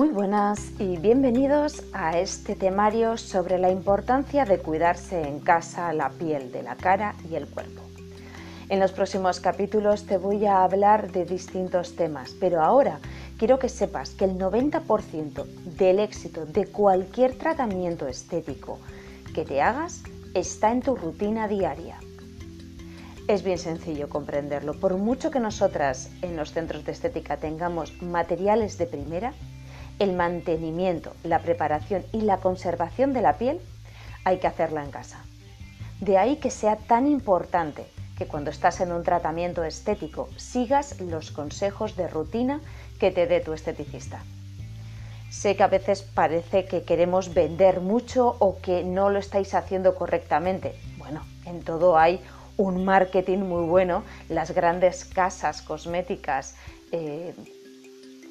Muy 0.00 0.08
buenas 0.08 0.72
y 0.78 0.96
bienvenidos 0.96 1.82
a 1.92 2.18
este 2.18 2.56
temario 2.56 3.18
sobre 3.18 3.58
la 3.58 3.70
importancia 3.70 4.46
de 4.46 4.58
cuidarse 4.58 5.28
en 5.28 5.40
casa 5.40 5.92
la 5.92 6.08
piel 6.08 6.50
de 6.52 6.62
la 6.62 6.74
cara 6.74 7.16
y 7.30 7.34
el 7.34 7.46
cuerpo. 7.46 7.82
En 8.70 8.80
los 8.80 8.92
próximos 8.92 9.40
capítulos 9.40 10.06
te 10.06 10.16
voy 10.16 10.46
a 10.46 10.64
hablar 10.64 11.12
de 11.12 11.26
distintos 11.26 11.96
temas, 11.96 12.34
pero 12.40 12.62
ahora 12.62 12.98
quiero 13.36 13.58
que 13.58 13.68
sepas 13.68 14.12
que 14.12 14.24
el 14.24 14.38
90% 14.38 15.44
del 15.76 15.98
éxito 15.98 16.46
de 16.46 16.64
cualquier 16.64 17.36
tratamiento 17.36 18.06
estético 18.06 18.78
que 19.34 19.44
te 19.44 19.60
hagas 19.60 20.02
está 20.32 20.72
en 20.72 20.80
tu 20.80 20.96
rutina 20.96 21.46
diaria. 21.46 21.98
Es 23.28 23.42
bien 23.42 23.58
sencillo 23.58 24.08
comprenderlo. 24.08 24.80
Por 24.80 24.96
mucho 24.96 25.30
que 25.30 25.40
nosotras 25.40 26.10
en 26.22 26.36
los 26.36 26.52
centros 26.52 26.86
de 26.86 26.92
estética 26.92 27.36
tengamos 27.36 28.00
materiales 28.02 28.78
de 28.78 28.86
primera, 28.86 29.34
el 30.00 30.14
mantenimiento, 30.14 31.14
la 31.22 31.38
preparación 31.40 32.04
y 32.12 32.22
la 32.22 32.38
conservación 32.38 33.12
de 33.12 33.20
la 33.20 33.38
piel 33.38 33.60
hay 34.24 34.38
que 34.38 34.48
hacerla 34.48 34.82
en 34.82 34.90
casa. 34.90 35.24
De 36.00 36.18
ahí 36.18 36.36
que 36.36 36.50
sea 36.50 36.76
tan 36.76 37.06
importante 37.06 37.86
que 38.16 38.26
cuando 38.26 38.50
estás 38.50 38.80
en 38.80 38.92
un 38.92 39.04
tratamiento 39.04 39.62
estético 39.62 40.28
sigas 40.36 41.00
los 41.00 41.30
consejos 41.30 41.96
de 41.96 42.08
rutina 42.08 42.60
que 42.98 43.10
te 43.10 43.26
dé 43.26 43.40
tu 43.40 43.52
esteticista. 43.52 44.22
Sé 45.30 45.54
que 45.54 45.62
a 45.62 45.68
veces 45.68 46.02
parece 46.02 46.64
que 46.64 46.82
queremos 46.82 47.34
vender 47.34 47.80
mucho 47.80 48.36
o 48.40 48.58
que 48.60 48.82
no 48.82 49.10
lo 49.10 49.18
estáis 49.18 49.54
haciendo 49.54 49.94
correctamente. 49.94 50.74
Bueno, 50.98 51.22
en 51.44 51.62
todo 51.62 51.96
hay 51.96 52.20
un 52.56 52.84
marketing 52.84 53.38
muy 53.38 53.66
bueno. 53.66 54.02
Las 54.28 54.50
grandes 54.50 55.04
casas 55.04 55.62
cosméticas 55.62 56.56
eh, 56.90 57.34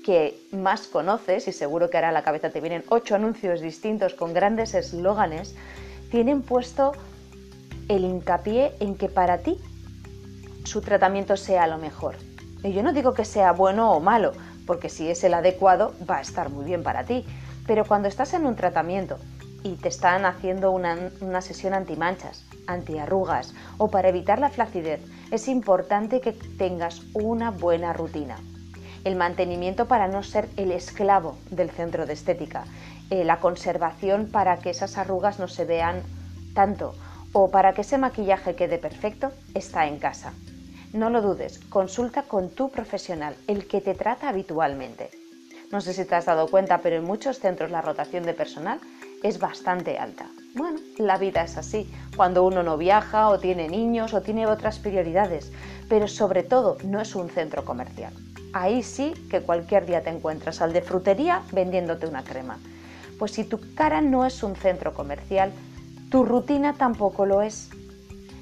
que 0.09 0.41
más 0.51 0.87
conoces, 0.87 1.47
y 1.47 1.51
seguro 1.51 1.91
que 1.91 1.97
ahora 1.97 2.09
a 2.09 2.11
la 2.11 2.23
cabeza 2.23 2.49
te 2.49 2.61
vienen 2.61 2.83
ocho 2.89 3.13
anuncios 3.13 3.61
distintos 3.61 4.15
con 4.15 4.33
grandes 4.33 4.73
eslóganes, 4.73 5.55
tienen 6.09 6.41
puesto 6.41 6.93
el 7.89 8.03
hincapié 8.03 8.73
en 8.79 8.95
que 8.95 9.07
para 9.07 9.37
ti 9.37 9.59
su 10.63 10.81
tratamiento 10.81 11.37
sea 11.37 11.67
lo 11.67 11.77
mejor. 11.77 12.15
Y 12.63 12.73
yo 12.73 12.81
no 12.81 12.91
digo 12.91 13.13
que 13.13 13.23
sea 13.23 13.51
bueno 13.51 13.91
o 13.91 13.99
malo, 13.99 14.31
porque 14.65 14.89
si 14.89 15.07
es 15.07 15.23
el 15.23 15.35
adecuado 15.35 15.93
va 16.09 16.17
a 16.17 16.21
estar 16.21 16.49
muy 16.49 16.65
bien 16.65 16.81
para 16.81 17.03
ti. 17.03 17.23
Pero 17.67 17.85
cuando 17.85 18.07
estás 18.07 18.33
en 18.33 18.47
un 18.47 18.55
tratamiento 18.55 19.19
y 19.61 19.75
te 19.75 19.89
están 19.89 20.25
haciendo 20.25 20.71
una, 20.71 20.97
una 21.21 21.41
sesión 21.41 21.75
antimanchas, 21.75 22.47
antiarrugas 22.65 23.53
o 23.77 23.91
para 23.91 24.09
evitar 24.09 24.39
la 24.39 24.49
flacidez, 24.49 25.01
es 25.29 25.47
importante 25.47 26.19
que 26.19 26.31
tengas 26.33 27.03
una 27.13 27.51
buena 27.51 27.93
rutina. 27.93 28.37
El 29.03 29.15
mantenimiento 29.15 29.87
para 29.87 30.07
no 30.07 30.23
ser 30.23 30.49
el 30.57 30.71
esclavo 30.71 31.37
del 31.49 31.69
centro 31.69 32.05
de 32.05 32.13
estética, 32.13 32.65
eh, 33.09 33.23
la 33.23 33.39
conservación 33.39 34.27
para 34.27 34.57
que 34.57 34.69
esas 34.69 34.97
arrugas 34.97 35.39
no 35.39 35.47
se 35.47 35.65
vean 35.65 36.03
tanto 36.53 36.93
o 37.33 37.49
para 37.49 37.73
que 37.73 37.81
ese 37.81 37.97
maquillaje 37.97 38.55
quede 38.55 38.77
perfecto 38.77 39.31
está 39.53 39.87
en 39.87 39.99
casa. 39.99 40.33
No 40.93 41.09
lo 41.09 41.21
dudes, 41.21 41.59
consulta 41.69 42.23
con 42.23 42.49
tu 42.49 42.69
profesional, 42.69 43.35
el 43.47 43.67
que 43.67 43.79
te 43.79 43.93
trata 43.93 44.29
habitualmente. 44.29 45.11
No 45.71 45.81
sé 45.81 45.93
si 45.93 46.03
te 46.03 46.15
has 46.15 46.25
dado 46.25 46.47
cuenta, 46.47 46.79
pero 46.79 46.95
en 46.95 47.03
muchos 47.03 47.39
centros 47.39 47.69
la 47.69 47.81
rotación 47.81 48.23
de 48.25 48.33
personal 48.33 48.79
es 49.21 49.37
bastante 49.37 49.99
alta. 49.99 50.27
Bueno, 50.55 50.79
la 50.97 51.17
vida 51.17 51.43
es 51.43 51.57
así, 51.57 51.91
cuando 52.15 52.43
uno 52.43 52.63
no 52.63 52.77
viaja 52.77 53.29
o 53.29 53.39
tiene 53.39 53.67
niños 53.67 54.15
o 54.15 54.21
tiene 54.21 54.47
otras 54.47 54.79
prioridades, 54.79 55.51
pero 55.87 56.07
sobre 56.07 56.41
todo 56.41 56.77
no 56.83 56.99
es 56.99 57.13
un 57.13 57.29
centro 57.29 57.63
comercial. 57.65 58.13
Ahí 58.53 58.83
sí 58.83 59.13
que 59.29 59.41
cualquier 59.41 59.85
día 59.85 60.01
te 60.01 60.09
encuentras 60.09 60.61
al 60.61 60.73
de 60.73 60.81
frutería 60.81 61.43
vendiéndote 61.51 62.07
una 62.07 62.23
crema. 62.23 62.57
Pues 63.19 63.31
si 63.31 63.43
tu 63.43 63.59
cara 63.75 64.01
no 64.01 64.25
es 64.25 64.43
un 64.43 64.55
centro 64.55 64.93
comercial, 64.93 65.51
tu 66.09 66.25
rutina 66.25 66.73
tampoco 66.73 67.25
lo 67.25 67.41
es 67.41 67.69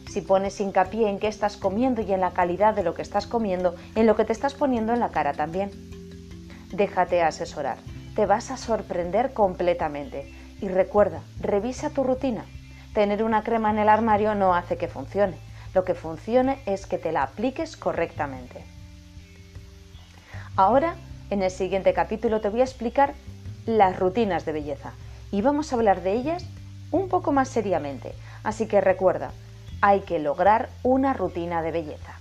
si 0.08 0.22
pones 0.22 0.60
hincapié 0.62 1.10
en 1.10 1.20
qué 1.20 1.28
estás 1.28 1.58
comiendo 1.58 2.02
y 2.02 2.14
en 2.14 2.22
la 2.22 2.32
calidad 2.32 2.74
de 2.74 2.84
lo 2.84 2.94
que 2.94 3.02
estás 3.02 3.28
comiendo, 3.28 3.76
en 3.96 4.08
lo 4.08 4.16
que 4.16 4.24
te 4.24 4.32
estás 4.32 4.54
poniendo 4.54 4.94
en 4.94 5.00
la 5.00 5.10
cara 5.10 5.34
también. 5.34 5.72
Déjate 6.72 7.22
asesorar, 7.22 7.78
te 8.16 8.26
vas 8.26 8.50
a 8.50 8.58
sorprender 8.58 9.34
completamente. 9.34 10.34
Y 10.62 10.70
recuerda, 10.70 11.22
revisa 11.40 11.90
tu 11.90 12.04
rutina. 12.04 12.46
Tener 12.94 13.24
una 13.24 13.44
crema 13.44 13.70
en 13.70 13.80
el 13.80 13.90
armario 13.90 14.34
no 14.34 14.56
hace 14.56 14.78
que 14.78 14.88
funcione. 14.88 15.38
Lo 15.74 15.84
que 15.84 15.94
funcione 15.94 16.60
es 16.66 16.88
que 16.88 16.98
te 16.98 17.12
la 17.12 17.24
apliques 17.24 17.78
correctamente. 17.78 18.64
Ahora, 20.58 20.96
en 21.30 21.44
el 21.44 21.52
siguiente 21.52 21.94
capítulo 21.94 22.42
te 22.42 22.50
voy 22.50 22.62
a 22.62 22.64
explicar 22.64 23.14
las 23.68 24.00
rutinas 24.00 24.44
de 24.44 24.54
belleza 24.54 24.92
y 25.30 25.44
vamos 25.44 25.72
a 25.72 25.76
hablar 25.76 26.02
de 26.02 26.14
ellas 26.14 26.44
un 26.90 27.10
poco 27.10 27.32
más 27.32 27.48
seriamente. 27.48 28.16
Así 28.44 28.68
que 28.68 28.82
recuerda, 28.82 29.30
hay 29.82 30.00
que 30.00 30.18
lograr 30.18 30.70
una 30.82 31.14
rutina 31.14 31.62
de 31.62 31.72
belleza. 31.72 32.14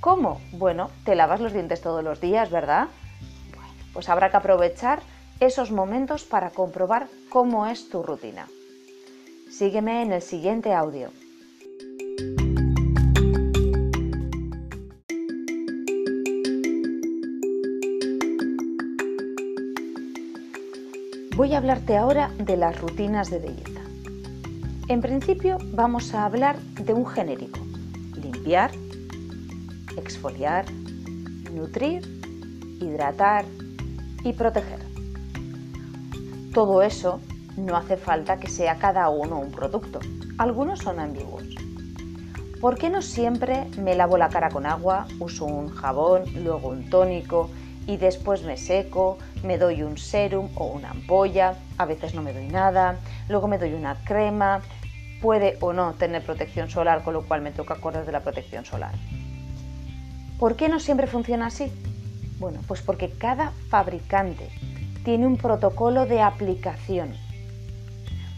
¿Cómo? 0.00 0.40
Bueno, 0.52 0.88
te 1.04 1.14
lavas 1.14 1.40
los 1.40 1.52
dientes 1.52 1.82
todos 1.82 2.02
los 2.02 2.22
días, 2.22 2.50
¿verdad? 2.50 2.88
Bueno, 3.54 3.74
pues 3.92 4.08
habrá 4.08 4.30
que 4.30 4.38
aprovechar 4.38 5.00
esos 5.38 5.70
momentos 5.70 6.24
para 6.24 6.48
comprobar 6.48 7.06
cómo 7.28 7.66
es 7.66 7.90
tu 7.90 8.02
rutina. 8.02 8.48
Sígueme 9.50 10.00
en 10.00 10.12
el 10.14 10.22
siguiente 10.22 10.72
audio. 10.72 11.10
Voy 21.38 21.54
a 21.54 21.58
hablarte 21.58 21.96
ahora 21.96 22.32
de 22.36 22.56
las 22.56 22.80
rutinas 22.80 23.30
de 23.30 23.38
belleza. 23.38 23.80
En 24.88 25.00
principio 25.00 25.58
vamos 25.66 26.12
a 26.12 26.24
hablar 26.24 26.58
de 26.58 26.92
un 26.92 27.06
genérico. 27.06 27.60
Limpiar, 28.20 28.72
exfoliar, 29.96 30.64
nutrir, 31.54 32.02
hidratar 32.80 33.44
y 34.24 34.32
proteger. 34.32 34.80
Todo 36.52 36.82
eso 36.82 37.20
no 37.56 37.76
hace 37.76 37.96
falta 37.96 38.40
que 38.40 38.48
sea 38.48 38.80
cada 38.80 39.08
uno 39.08 39.38
un 39.38 39.52
producto. 39.52 40.00
Algunos 40.38 40.80
son 40.80 40.98
ambiguos. 40.98 41.44
¿Por 42.60 42.76
qué 42.78 42.90
no 42.90 43.00
siempre 43.00 43.68
me 43.80 43.94
lavo 43.94 44.18
la 44.18 44.28
cara 44.28 44.50
con 44.50 44.66
agua, 44.66 45.06
uso 45.20 45.44
un 45.44 45.68
jabón, 45.68 46.24
luego 46.42 46.70
un 46.70 46.90
tónico 46.90 47.48
y 47.86 47.96
después 47.96 48.42
me 48.42 48.56
seco, 48.56 49.18
me 49.42 49.58
doy 49.58 49.82
un 49.82 49.98
serum 49.98 50.48
o 50.54 50.66
una 50.66 50.90
ampolla, 50.90 51.54
a 51.76 51.84
veces 51.84 52.14
no 52.14 52.22
me 52.22 52.32
doy 52.32 52.46
nada, 52.48 52.98
luego 53.28 53.48
me 53.48 53.58
doy 53.58 53.74
una 53.74 53.96
crema 54.04 54.62
puede 55.20 55.56
o 55.60 55.72
no 55.72 55.94
tener 55.94 56.22
protección 56.22 56.70
solar, 56.70 57.02
con 57.02 57.14
lo 57.14 57.22
cual 57.22 57.42
me 57.42 57.50
toca 57.50 57.74
acordar 57.74 58.06
de 58.06 58.12
la 58.12 58.20
protección 58.20 58.64
solar. 58.64 58.92
¿Por 60.38 60.56
qué 60.56 60.68
no 60.68 60.80
siempre 60.80 61.06
funciona 61.06 61.46
así? 61.46 61.72
Bueno, 62.38 62.60
pues 62.68 62.80
porque 62.82 63.10
cada 63.10 63.52
fabricante 63.68 64.48
tiene 65.04 65.26
un 65.26 65.36
protocolo 65.36 66.06
de 66.06 66.20
aplicación. 66.20 67.14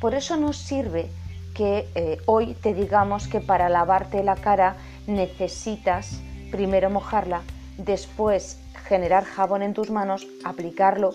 Por 0.00 0.14
eso 0.14 0.36
nos 0.36 0.56
sirve 0.56 1.10
que 1.54 1.86
eh, 1.94 2.18
hoy 2.24 2.54
te 2.54 2.72
digamos 2.72 3.28
que 3.28 3.40
para 3.40 3.68
lavarte 3.68 4.22
la 4.22 4.36
cara 4.36 4.76
necesitas 5.06 6.22
primero 6.50 6.88
mojarla, 6.88 7.42
después 7.84 8.58
generar 8.86 9.24
jabón 9.24 9.62
en 9.62 9.74
tus 9.74 9.90
manos, 9.90 10.26
aplicarlo. 10.44 11.12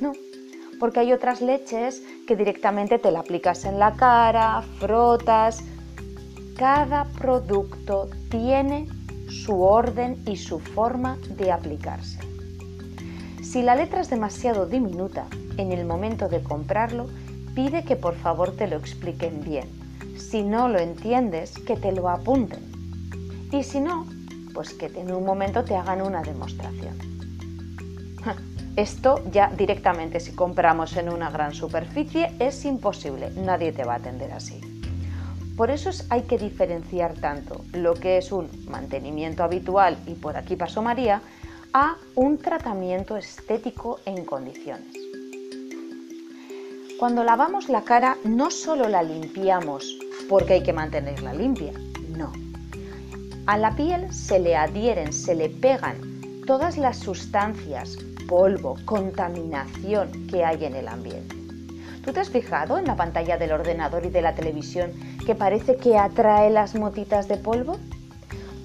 No, 0.00 0.12
porque 0.78 1.00
hay 1.00 1.12
otras 1.12 1.40
leches 1.40 2.02
que 2.26 2.36
directamente 2.36 2.98
te 2.98 3.10
la 3.10 3.20
aplicas 3.20 3.64
en 3.64 3.78
la 3.78 3.94
cara, 3.94 4.62
frotas. 4.78 5.62
Cada 6.56 7.04
producto 7.04 8.08
tiene 8.30 8.86
su 9.28 9.62
orden 9.62 10.22
y 10.26 10.36
su 10.36 10.58
forma 10.58 11.18
de 11.36 11.52
aplicarse. 11.52 12.18
Si 13.42 13.62
la 13.62 13.74
letra 13.74 14.00
es 14.00 14.10
demasiado 14.10 14.66
diminuta 14.66 15.26
en 15.56 15.72
el 15.72 15.84
momento 15.84 16.28
de 16.28 16.42
comprarlo, 16.42 17.06
pide 17.54 17.84
que 17.84 17.96
por 17.96 18.14
favor 18.14 18.54
te 18.54 18.66
lo 18.66 18.76
expliquen 18.76 19.42
bien. 19.42 19.68
Si 20.16 20.42
no 20.42 20.68
lo 20.68 20.78
entiendes, 20.78 21.54
que 21.58 21.76
te 21.76 21.92
lo 21.92 22.08
apunten. 22.08 22.60
Y 23.52 23.62
si 23.62 23.80
no, 23.80 24.06
pues 24.56 24.72
que 24.72 24.86
en 24.86 25.12
un 25.12 25.22
momento 25.22 25.62
te 25.64 25.76
hagan 25.76 26.00
una 26.00 26.22
demostración. 26.22 26.96
Esto 28.76 29.22
ya 29.30 29.52
directamente 29.54 30.18
si 30.18 30.32
compramos 30.32 30.96
en 30.96 31.10
una 31.10 31.30
gran 31.30 31.52
superficie 31.52 32.32
es 32.38 32.64
imposible, 32.64 33.30
nadie 33.36 33.72
te 33.72 33.84
va 33.84 33.92
a 33.92 33.96
atender 33.96 34.32
así. 34.32 34.58
Por 35.58 35.70
eso 35.70 35.90
hay 36.08 36.22
que 36.22 36.38
diferenciar 36.38 37.12
tanto 37.20 37.66
lo 37.74 37.92
que 37.92 38.16
es 38.16 38.32
un 38.32 38.48
mantenimiento 38.66 39.44
habitual, 39.44 39.98
y 40.06 40.14
por 40.14 40.38
aquí 40.38 40.56
pasó 40.56 40.80
María, 40.80 41.20
a 41.74 41.96
un 42.14 42.38
tratamiento 42.38 43.18
estético 43.18 44.00
en 44.06 44.24
condiciones. 44.24 44.96
Cuando 46.98 47.24
lavamos 47.24 47.68
la 47.68 47.82
cara 47.82 48.16
no 48.24 48.50
solo 48.50 48.88
la 48.88 49.02
limpiamos 49.02 49.98
porque 50.30 50.54
hay 50.54 50.62
que 50.62 50.72
mantenerla 50.72 51.34
limpia, 51.34 51.72
no. 52.16 52.32
A 53.46 53.56
la 53.56 53.76
piel 53.76 54.12
se 54.12 54.40
le 54.40 54.56
adhieren, 54.56 55.12
se 55.12 55.36
le 55.36 55.48
pegan 55.48 56.42
todas 56.48 56.76
las 56.76 56.98
sustancias 56.98 57.96
polvo, 58.26 58.76
contaminación 58.84 60.26
que 60.26 60.44
hay 60.44 60.64
en 60.64 60.74
el 60.74 60.88
ambiente. 60.88 61.36
¿Tú 62.04 62.12
te 62.12 62.18
has 62.18 62.30
fijado 62.30 62.76
en 62.76 62.86
la 62.86 62.96
pantalla 62.96 63.38
del 63.38 63.52
ordenador 63.52 64.04
y 64.04 64.10
de 64.10 64.20
la 64.20 64.34
televisión 64.34 64.92
que 65.24 65.36
parece 65.36 65.76
que 65.76 65.96
atrae 65.96 66.50
las 66.50 66.74
motitas 66.74 67.28
de 67.28 67.36
polvo? 67.36 67.78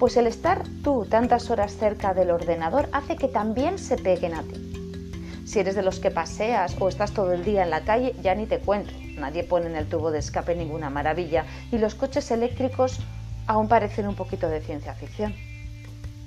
Pues 0.00 0.16
el 0.16 0.26
estar 0.26 0.64
tú 0.82 1.06
tantas 1.08 1.48
horas 1.50 1.76
cerca 1.76 2.12
del 2.12 2.32
ordenador 2.32 2.88
hace 2.90 3.14
que 3.14 3.28
también 3.28 3.78
se 3.78 3.96
peguen 3.96 4.34
a 4.34 4.42
ti. 4.42 5.44
Si 5.44 5.60
eres 5.60 5.76
de 5.76 5.82
los 5.82 6.00
que 6.00 6.10
paseas 6.10 6.74
o 6.80 6.88
estás 6.88 7.12
todo 7.12 7.32
el 7.32 7.44
día 7.44 7.62
en 7.62 7.70
la 7.70 7.84
calle, 7.84 8.16
ya 8.20 8.34
ni 8.34 8.46
te 8.46 8.58
cuento. 8.58 8.92
Nadie 9.16 9.44
pone 9.44 9.66
en 9.66 9.76
el 9.76 9.88
tubo 9.88 10.10
de 10.10 10.18
escape 10.18 10.56
ninguna 10.56 10.90
maravilla 10.90 11.44
y 11.70 11.78
los 11.78 11.94
coches 11.94 12.32
eléctricos 12.32 12.98
aún 13.46 13.68
parecen 13.68 14.08
un 14.08 14.14
poquito 14.14 14.48
de 14.48 14.60
ciencia 14.60 14.94
ficción. 14.94 15.34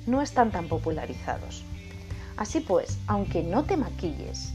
No 0.06 0.22
están 0.22 0.52
tan 0.52 0.68
popularizados. 0.68 1.64
Así 2.38 2.60
pues, 2.60 2.98
aunque 3.08 3.44
no 3.44 3.64
te 3.64 3.78
maquilles, 3.78 4.54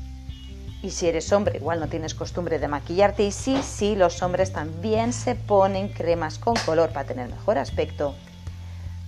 y 0.82 0.90
si 0.90 1.08
eres 1.08 1.30
hombre, 1.32 1.58
igual 1.58 1.80
no 1.80 1.88
tienes 1.88 2.14
costumbre 2.14 2.58
de 2.58 2.68
maquillarte, 2.68 3.24
y 3.24 3.32
sí, 3.32 3.58
sí, 3.62 3.96
los 3.96 4.22
hombres 4.22 4.52
también 4.52 5.12
se 5.12 5.34
ponen 5.34 5.88
cremas 5.88 6.38
con 6.38 6.54
color 6.64 6.90
para 6.92 7.06
tener 7.06 7.28
mejor 7.28 7.58
aspecto, 7.58 8.14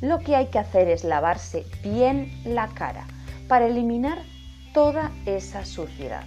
lo 0.00 0.18
que 0.18 0.36
hay 0.36 0.46
que 0.46 0.58
hacer 0.58 0.88
es 0.88 1.04
lavarse 1.04 1.64
bien 1.82 2.42
la 2.44 2.68
cara 2.68 3.06
para 3.48 3.66
eliminar 3.66 4.22
toda 4.74 5.12
esa 5.26 5.64
suciedad. 5.64 6.24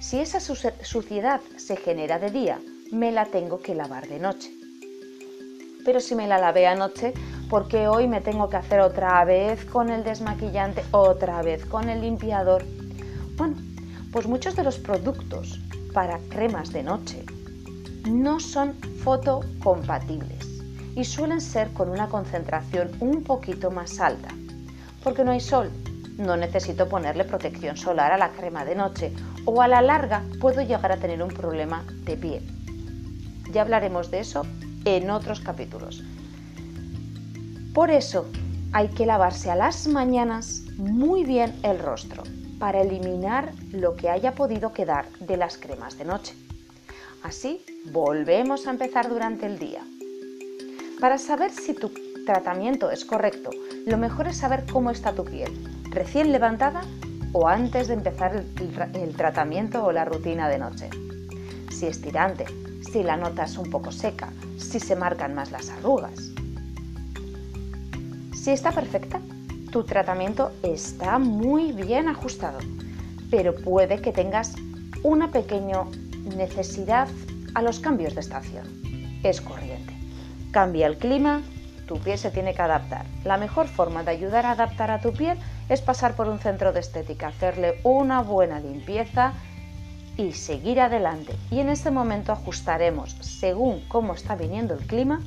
Si 0.00 0.18
esa 0.18 0.40
suciedad 0.40 1.40
se 1.56 1.76
genera 1.76 2.18
de 2.18 2.30
día, 2.30 2.60
me 2.92 3.12
la 3.12 3.26
tengo 3.26 3.60
que 3.60 3.74
lavar 3.74 4.08
de 4.08 4.18
noche. 4.18 4.50
Pero 5.88 6.00
si 6.00 6.14
me 6.14 6.28
la 6.28 6.36
lavé 6.36 6.66
anoche, 6.66 7.14
¿por 7.48 7.66
qué 7.66 7.88
hoy 7.88 8.08
me 8.08 8.20
tengo 8.20 8.50
que 8.50 8.58
hacer 8.58 8.80
otra 8.80 9.24
vez 9.24 9.64
con 9.64 9.88
el 9.88 10.04
desmaquillante, 10.04 10.84
otra 10.90 11.40
vez 11.40 11.64
con 11.64 11.88
el 11.88 12.02
limpiador? 12.02 12.62
Bueno, 13.38 13.56
pues 14.12 14.26
muchos 14.26 14.54
de 14.54 14.64
los 14.64 14.76
productos 14.76 15.58
para 15.94 16.18
cremas 16.28 16.74
de 16.74 16.82
noche 16.82 17.24
no 18.06 18.38
son 18.38 18.74
fotocompatibles 19.02 20.46
y 20.94 21.04
suelen 21.04 21.40
ser 21.40 21.72
con 21.72 21.88
una 21.88 22.10
concentración 22.10 22.90
un 23.00 23.24
poquito 23.24 23.70
más 23.70 23.98
alta, 23.98 24.28
porque 25.02 25.24
no 25.24 25.30
hay 25.30 25.40
sol. 25.40 25.70
No 26.18 26.36
necesito 26.36 26.86
ponerle 26.86 27.24
protección 27.24 27.78
solar 27.78 28.12
a 28.12 28.18
la 28.18 28.32
crema 28.32 28.66
de 28.66 28.74
noche 28.74 29.14
o 29.46 29.62
a 29.62 29.68
la 29.68 29.80
larga 29.80 30.22
puedo 30.38 30.60
llegar 30.60 30.92
a 30.92 30.98
tener 30.98 31.22
un 31.22 31.30
problema 31.30 31.82
de 32.04 32.18
piel. 32.18 32.46
Ya 33.50 33.62
hablaremos 33.62 34.10
de 34.10 34.20
eso 34.20 34.44
en 34.96 35.10
otros 35.10 35.40
capítulos. 35.40 36.02
Por 37.74 37.90
eso 37.90 38.26
hay 38.72 38.88
que 38.88 39.06
lavarse 39.06 39.50
a 39.50 39.56
las 39.56 39.86
mañanas 39.86 40.64
muy 40.76 41.24
bien 41.24 41.54
el 41.62 41.78
rostro 41.78 42.22
para 42.58 42.80
eliminar 42.80 43.52
lo 43.70 43.94
que 43.94 44.08
haya 44.08 44.34
podido 44.34 44.72
quedar 44.72 45.08
de 45.20 45.36
las 45.36 45.58
cremas 45.58 45.96
de 45.96 46.04
noche. 46.04 46.34
Así 47.22 47.64
volvemos 47.92 48.66
a 48.66 48.70
empezar 48.70 49.08
durante 49.08 49.46
el 49.46 49.58
día. 49.58 49.82
Para 51.00 51.18
saber 51.18 51.52
si 51.52 51.74
tu 51.74 51.92
tratamiento 52.26 52.90
es 52.90 53.04
correcto, 53.04 53.50
lo 53.86 53.96
mejor 53.96 54.28
es 54.28 54.38
saber 54.38 54.64
cómo 54.70 54.90
está 54.90 55.14
tu 55.14 55.24
piel, 55.24 55.52
recién 55.90 56.32
levantada 56.32 56.82
o 57.32 57.48
antes 57.48 57.88
de 57.88 57.94
empezar 57.94 58.44
el, 58.94 59.16
tratamiento 59.16 59.84
o 59.84 59.92
la 59.92 60.04
rutina 60.04 60.48
de 60.48 60.58
noche. 60.58 60.90
Si 61.70 61.86
es 61.86 62.00
tirante, 62.00 62.46
si 62.92 63.02
la 63.02 63.16
notas 63.16 63.58
un 63.58 63.70
poco 63.70 63.92
seca, 63.92 64.32
si 64.56 64.80
se 64.80 64.96
marcan 64.96 65.34
más 65.34 65.50
las 65.50 65.68
arrugas. 65.68 66.32
Si 68.32 68.50
está 68.50 68.72
perfecta, 68.72 69.20
tu 69.70 69.84
tratamiento 69.84 70.52
está 70.62 71.18
muy 71.18 71.72
bien 71.72 72.08
ajustado, 72.08 72.58
pero 73.30 73.54
puede 73.54 74.00
que 74.00 74.12
tengas 74.12 74.54
una 75.02 75.30
pequeña 75.30 75.84
necesidad 76.36 77.08
a 77.54 77.62
los 77.62 77.78
cambios 77.78 78.14
de 78.14 78.20
estación. 78.20 78.66
Es 79.22 79.40
corriente. 79.40 79.92
Cambia 80.50 80.86
el 80.86 80.96
clima, 80.96 81.42
tu 81.86 81.98
piel 81.98 82.18
se 82.18 82.30
tiene 82.30 82.54
que 82.54 82.62
adaptar. 82.62 83.04
La 83.24 83.36
mejor 83.36 83.68
forma 83.68 84.02
de 84.02 84.12
ayudar 84.12 84.46
a 84.46 84.52
adaptar 84.52 84.90
a 84.90 85.00
tu 85.00 85.12
piel 85.12 85.38
es 85.68 85.82
pasar 85.82 86.14
por 86.14 86.28
un 86.28 86.38
centro 86.38 86.72
de 86.72 86.80
estética, 86.80 87.28
hacerle 87.28 87.80
una 87.82 88.22
buena 88.22 88.60
limpieza 88.60 89.34
y 90.18 90.32
seguir 90.32 90.80
adelante. 90.80 91.34
Y 91.50 91.60
en 91.60 91.70
este 91.70 91.90
momento 91.90 92.32
ajustaremos 92.32 93.12
según 93.20 93.80
cómo 93.88 94.12
está 94.12 94.34
viniendo 94.36 94.74
el 94.74 94.86
clima, 94.86 95.22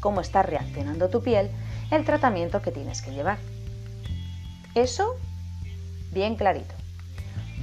cómo 0.00 0.22
está 0.22 0.42
reaccionando 0.42 1.10
tu 1.10 1.22
piel, 1.22 1.50
el 1.90 2.04
tratamiento 2.04 2.62
que 2.62 2.70
tienes 2.70 3.02
que 3.02 3.10
llevar. 3.10 3.36
Eso, 4.74 5.16
bien 6.12 6.36
clarito. 6.36 6.74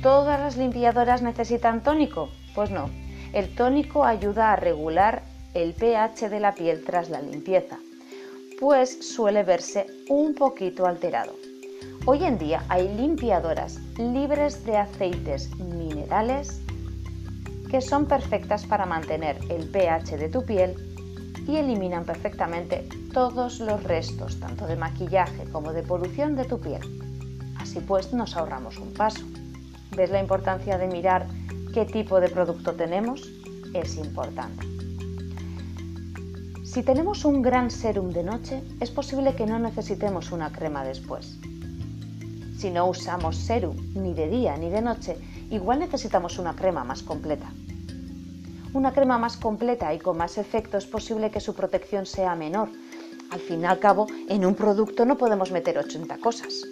¿Todas 0.03 0.39
las 0.39 0.57
limpiadoras 0.57 1.21
necesitan 1.21 1.81
tónico? 1.81 2.29
Pues 2.53 2.69
no. 2.69 2.89
El 3.33 3.55
tónico 3.55 4.03
ayuda 4.03 4.51
a 4.51 4.55
regular 4.57 5.23
el 5.53 5.73
pH 5.73 6.29
de 6.29 6.41
la 6.41 6.53
piel 6.53 6.83
tras 6.83 7.09
la 7.09 7.21
limpieza, 7.21 7.77
pues 8.59 9.13
suele 9.15 9.43
verse 9.43 9.87
un 10.09 10.35
poquito 10.35 10.85
alterado. 10.85 11.33
Hoy 12.07 12.23
en 12.23 12.37
día 12.37 12.63
hay 12.69 12.87
limpiadoras 12.87 13.79
libres 13.97 14.63
de 14.63 14.77
aceites 14.77 15.49
minerales 15.57 16.61
que 17.71 17.81
son 17.81 18.05
perfectas 18.05 18.63
para 18.67 18.85
mantener 18.85 19.39
el 19.49 19.67
pH 19.67 20.15
de 20.17 20.29
tu 20.29 20.45
piel 20.45 20.75
y 21.47 21.55
eliminan 21.55 22.05
perfectamente 22.05 22.87
todos 23.11 23.59
los 23.59 23.83
restos, 23.83 24.39
tanto 24.39 24.67
de 24.67 24.75
maquillaje 24.75 25.45
como 25.51 25.73
de 25.73 25.81
polución 25.81 26.35
de 26.35 26.45
tu 26.45 26.59
piel. 26.59 26.81
Así 27.57 27.79
pues, 27.79 28.13
nos 28.13 28.37
ahorramos 28.37 28.77
un 28.77 28.93
paso. 28.93 29.25
¿Ves 29.97 30.11
la 30.11 30.21
importancia 30.21 30.77
de 30.77 30.87
mirar 30.87 31.25
qué 31.73 31.85
tipo 31.85 32.21
de 32.21 32.29
producto 32.29 32.73
tenemos? 32.73 33.27
Es 33.73 33.97
importante. 33.97 34.63
Si 36.63 36.83
tenemos 36.83 37.25
un 37.25 37.41
gran 37.41 37.71
serum 37.71 38.11
de 38.11 38.23
noche, 38.23 38.61
es 38.79 38.91
posible 38.91 39.33
que 39.33 39.47
no 39.47 39.57
necesitemos 39.57 40.31
una 40.31 40.51
crema 40.51 40.83
después. 40.83 41.39
Si 42.65 42.71
no 42.71 42.87
usamos 42.87 43.37
serum 43.37 43.77
ni 43.93 44.15
de 44.15 44.27
día 44.27 44.57
ni 44.57 44.71
de 44.71 44.81
noche, 44.81 45.19
igual 45.51 45.77
necesitamos 45.77 46.39
una 46.39 46.55
crema 46.55 46.83
más 46.83 47.03
completa. 47.03 47.45
Una 48.73 48.91
crema 48.91 49.19
más 49.19 49.37
completa 49.37 49.93
y 49.93 49.99
con 49.99 50.17
más 50.17 50.39
efecto 50.39 50.75
es 50.75 50.87
posible 50.87 51.29
que 51.29 51.39
su 51.39 51.53
protección 51.53 52.07
sea 52.07 52.33
menor. 52.33 52.69
Al 53.29 53.39
fin 53.39 53.61
y 53.61 53.65
al 53.65 53.77
cabo, 53.77 54.07
en 54.29 54.47
un 54.47 54.55
producto 54.55 55.05
no 55.05 55.15
podemos 55.15 55.51
meter 55.51 55.77
80 55.77 56.17
cosas. 56.17 56.63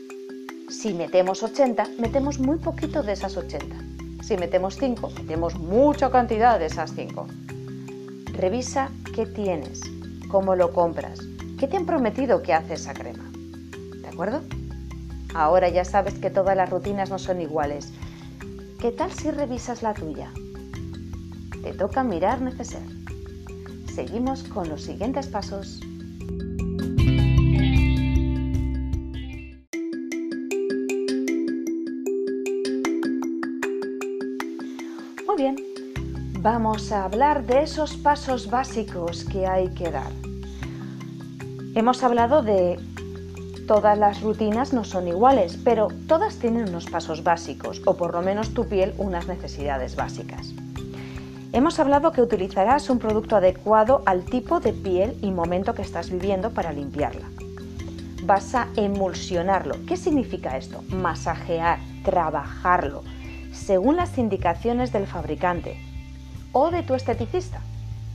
Si 0.67 0.95
metemos 0.95 1.43
80, 1.43 1.87
metemos 1.99 2.39
muy 2.39 2.57
poquito 2.57 3.03
de 3.03 3.13
esas 3.13 3.37
80. 3.37 3.75
Si 4.23 4.35
metemos 4.35 4.77
5, 4.79 5.11
metemos 5.21 5.59
mucha 5.59 6.09
cantidad 6.09 6.57
de 6.57 6.65
esas 6.65 6.95
5. 6.95 7.27
Revisa 8.31 8.89
qué 9.13 9.27
tienes, 9.27 9.79
cómo 10.27 10.55
lo 10.55 10.73
compras, 10.73 11.19
qué 11.59 11.67
te 11.67 11.77
han 11.77 11.85
prometido 11.85 12.41
que 12.41 12.55
hace 12.55 12.73
esa 12.73 12.95
crema. 12.95 13.29
¿De 14.01 14.07
acuerdo? 14.07 14.41
Ahora 15.33 15.69
ya 15.69 15.83
sabes 15.83 16.13
que 16.15 16.29
todas 16.29 16.55
las 16.55 16.69
rutinas 16.69 17.09
no 17.09 17.17
son 17.17 17.41
iguales. 17.41 17.91
¿Qué 18.79 18.91
tal 18.91 19.11
si 19.11 19.31
revisas 19.31 19.81
la 19.81 19.93
tuya? 19.93 20.31
Te 21.63 21.73
toca 21.73 22.03
mirar 22.03 22.41
neceser. 22.41 22.83
Seguimos 23.93 24.43
con 24.43 24.69
los 24.69 24.83
siguientes 24.83 25.27
pasos. 25.27 25.79
Muy 35.25 35.37
bien, 35.37 35.55
vamos 36.41 36.91
a 36.91 37.05
hablar 37.05 37.45
de 37.47 37.63
esos 37.63 37.97
pasos 37.97 38.51
básicos 38.51 39.23
que 39.25 39.47
hay 39.47 39.69
que 39.69 39.89
dar. 39.89 40.11
Hemos 41.75 42.03
hablado 42.03 42.43
de 42.43 42.77
todas 43.67 43.97
las 43.97 44.21
rutinas 44.21 44.73
no 44.73 44.83
son 44.83 45.07
iguales, 45.07 45.57
pero 45.63 45.87
todas 46.07 46.37
tienen 46.37 46.69
unos 46.69 46.85
pasos 46.85 47.23
básicos, 47.23 47.81
o 47.85 47.95
por 47.95 48.13
lo 48.13 48.21
menos 48.21 48.53
tu 48.53 48.67
piel 48.67 48.93
unas 48.97 49.27
necesidades 49.27 49.95
básicas. 49.95 50.53
Hemos 51.53 51.79
hablado 51.79 52.11
que 52.11 52.21
utilizarás 52.21 52.89
un 52.89 52.99
producto 52.99 53.35
adecuado 53.35 54.01
al 54.05 54.25
tipo 54.25 54.59
de 54.59 54.73
piel 54.73 55.17
y 55.21 55.31
momento 55.31 55.75
que 55.75 55.83
estás 55.83 56.09
viviendo 56.09 56.49
para 56.49 56.73
limpiarla. 56.73 57.29
Vas 58.23 58.55
a 58.55 58.67
emulsionarlo. 58.75 59.75
¿Qué 59.87 59.95
significa 59.95 60.57
esto? 60.57 60.83
Masajear, 60.89 61.79
trabajarlo, 62.03 63.03
según 63.51 63.97
las 63.97 64.17
indicaciones 64.17 64.91
del 64.91 65.05
fabricante 65.05 65.77
o 66.53 66.71
de 66.71 66.83
tu 66.83 66.95
esteticista, 66.95 67.59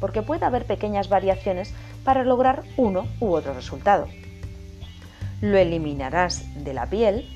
porque 0.01 0.23
puede 0.23 0.45
haber 0.45 0.65
pequeñas 0.65 1.09
variaciones 1.09 1.73
para 2.05 2.25
lograr 2.25 2.65
uno 2.77 3.07
u 3.21 3.33
otro 3.35 3.55
resultado. 3.55 4.07
Lo 5.41 5.57
eliminarás 5.57 6.45
de 6.65 6.75
la 6.75 6.87
piel. 6.87 7.29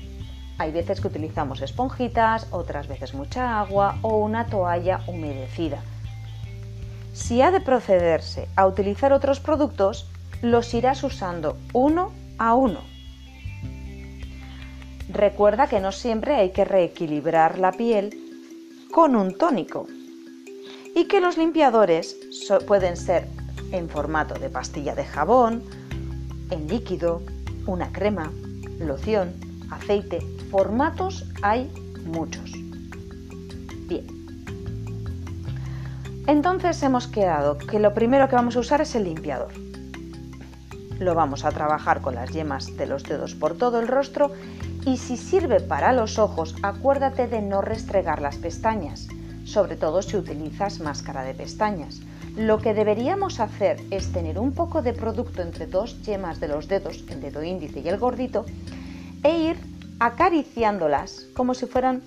Hay 0.57 0.71
veces 0.71 1.01
que 1.01 1.07
utilizamos 1.07 1.61
esponjitas, 1.61 2.47
otras 2.51 2.87
veces 2.87 3.13
mucha 3.13 3.59
agua 3.59 3.97
o 4.01 4.17
una 4.17 4.45
toalla 4.47 5.01
humedecida. 5.07 5.81
Si 7.13 7.41
ha 7.41 7.51
de 7.51 7.61
procederse 7.61 8.47
a 8.55 8.67
utilizar 8.67 9.13
otros 9.13 9.39
productos, 9.39 10.07
los 10.41 10.73
irás 10.73 11.03
usando 11.03 11.57
uno 11.73 12.11
a 12.37 12.55
uno. 12.55 12.81
Recuerda 15.09 15.67
que 15.67 15.79
no 15.79 15.91
siempre 15.91 16.35
hay 16.35 16.51
que 16.51 16.65
reequilibrar 16.65 17.59
la 17.59 17.71
piel 17.71 18.17
con 18.91 19.15
un 19.15 19.37
tónico 19.37 19.87
y 20.95 21.05
que 21.05 21.21
los 21.21 21.37
limpiadores 21.37 22.17
pueden 22.67 22.97
ser 22.97 23.27
en 23.71 23.89
formato 23.89 24.35
de 24.35 24.49
pastilla 24.49 24.95
de 24.95 25.05
jabón, 25.05 25.63
en 26.49 26.67
líquido, 26.67 27.21
una 27.65 27.91
crema, 27.91 28.31
loción, 28.79 29.33
aceite. 29.71 30.19
Formatos 30.51 31.25
hay 31.41 31.71
muchos. 32.05 32.51
Bien. 33.87 34.05
Entonces 36.27 36.81
hemos 36.83 37.07
quedado 37.07 37.57
que 37.57 37.79
lo 37.79 37.93
primero 37.93 38.29
que 38.29 38.35
vamos 38.35 38.55
a 38.55 38.59
usar 38.59 38.81
es 38.81 38.95
el 38.95 39.05
limpiador. 39.05 39.51
Lo 40.99 41.15
vamos 41.15 41.43
a 41.43 41.51
trabajar 41.51 42.01
con 42.01 42.15
las 42.15 42.31
yemas 42.31 42.77
de 42.77 42.85
los 42.85 43.03
dedos 43.03 43.35
por 43.35 43.57
todo 43.57 43.79
el 43.79 43.87
rostro 43.87 44.31
y 44.85 44.97
si 44.97 45.17
sirve 45.17 45.59
para 45.59 45.91
los 45.91 46.19
ojos, 46.19 46.55
acuérdate 46.61 47.27
de 47.27 47.41
no 47.41 47.61
restregar 47.61 48.21
las 48.21 48.37
pestañas, 48.37 49.07
sobre 49.43 49.75
todo 49.75 50.01
si 50.01 50.17
utilizas 50.17 50.79
máscara 50.79 51.23
de 51.23 51.33
pestañas. 51.33 52.01
Lo 52.35 52.57
que 52.59 52.73
deberíamos 52.73 53.39
hacer 53.39 53.79
es 53.91 54.11
tener 54.11 54.39
un 54.39 54.53
poco 54.53 54.81
de 54.81 54.93
producto 54.93 55.43
entre 55.43 55.67
dos 55.67 56.01
yemas 56.01 56.39
de 56.39 56.47
los 56.47 56.67
dedos, 56.67 57.03
el 57.09 57.21
dedo 57.21 57.43
índice 57.43 57.81
y 57.81 57.87
el 57.87 57.99
gordito, 57.99 58.45
e 59.23 59.37
ir 59.37 59.57
acariciándolas 59.99 61.27
como 61.35 61.53
si 61.53 61.67
fueran 61.67 62.01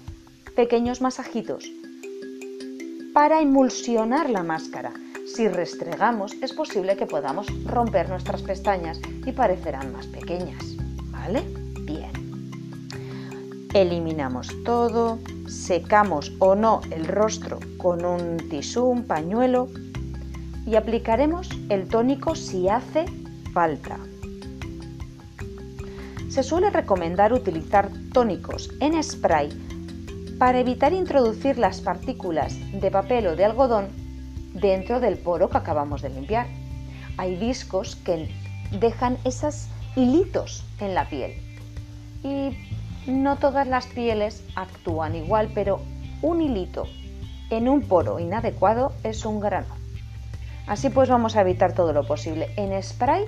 pequeños 0.56 1.00
masajitos 1.00 1.70
para 3.12 3.40
emulsionar 3.40 4.28
la 4.28 4.42
máscara. 4.42 4.92
Si 5.32 5.46
restregamos 5.48 6.34
es 6.42 6.52
posible 6.52 6.96
que 6.96 7.06
podamos 7.06 7.46
romper 7.64 8.08
nuestras 8.08 8.42
pestañas 8.42 9.00
y 9.24 9.32
parecerán 9.32 9.92
más 9.92 10.06
pequeñas. 10.08 10.62
¿Vale? 11.12 11.42
Bien. 11.82 12.10
Eliminamos 13.72 14.48
todo, 14.64 15.18
secamos 15.46 16.32
o 16.40 16.56
no 16.56 16.80
el 16.90 17.06
rostro 17.06 17.60
con 17.78 18.04
un 18.04 18.36
tisú, 18.50 18.84
un 18.84 19.04
pañuelo 19.04 19.68
y 20.66 20.74
aplicaremos 20.74 21.48
el 21.68 21.88
tónico 21.88 22.34
si 22.34 22.68
hace 22.68 23.06
falta. 23.54 23.98
Se 26.28 26.42
suele 26.42 26.70
recomendar 26.70 27.32
utilizar 27.32 27.88
tónicos 28.12 28.70
en 28.80 29.02
spray 29.02 29.48
para 30.38 30.60
evitar 30.60 30.92
introducir 30.92 31.56
las 31.56 31.80
partículas 31.80 32.54
de 32.72 32.90
papel 32.90 33.28
o 33.28 33.36
de 33.36 33.44
algodón 33.44 33.86
dentro 34.52 35.00
del 35.00 35.16
poro 35.16 35.48
que 35.48 35.56
acabamos 35.56 36.02
de 36.02 36.10
limpiar. 36.10 36.46
Hay 37.16 37.36
discos 37.36 37.96
que 37.96 38.28
dejan 38.78 39.16
esos 39.24 39.68
hilitos 39.94 40.64
en 40.80 40.94
la 40.94 41.08
piel 41.08 41.32
y 42.22 42.56
no 43.06 43.36
todas 43.36 43.66
las 43.66 43.86
pieles 43.86 44.42
actúan 44.56 45.14
igual, 45.14 45.48
pero 45.54 45.80
un 46.20 46.42
hilito 46.42 46.86
en 47.50 47.68
un 47.68 47.82
poro 47.82 48.18
inadecuado 48.18 48.92
es 49.04 49.24
un 49.24 49.40
grano. 49.40 49.85
Así 50.66 50.90
pues 50.90 51.08
vamos 51.08 51.36
a 51.36 51.40
evitar 51.40 51.72
todo 51.72 51.92
lo 51.92 52.06
posible. 52.06 52.50
En 52.56 52.80
spray 52.82 53.24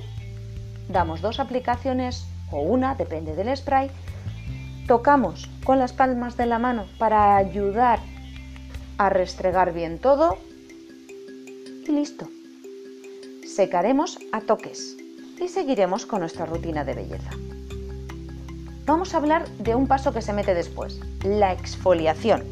damos 0.88 1.20
dos 1.20 1.40
aplicaciones 1.40 2.26
o 2.50 2.60
una, 2.60 2.94
depende 2.94 3.34
del 3.34 3.56
spray, 3.56 3.90
Tocamos 4.88 5.50
con 5.64 5.78
las 5.78 5.92
palmas 5.92 6.38
de 6.38 6.46
la 6.46 6.58
mano 6.58 6.86
para 6.98 7.36
ayudar 7.36 8.00
a 8.96 9.10
restregar 9.10 9.74
bien 9.74 9.98
todo 9.98 10.38
y 11.86 11.92
listo. 11.92 12.26
Secaremos 13.46 14.18
a 14.32 14.40
toques 14.40 14.96
y 15.38 15.48
seguiremos 15.48 16.06
con 16.06 16.20
nuestra 16.20 16.46
rutina 16.46 16.84
de 16.84 16.94
belleza. 16.94 17.30
Vamos 18.86 19.12
a 19.12 19.18
hablar 19.18 19.46
de 19.58 19.74
un 19.74 19.86
paso 19.86 20.14
que 20.14 20.22
se 20.22 20.32
mete 20.32 20.54
después, 20.54 21.02
la 21.22 21.52
exfoliación. 21.52 22.44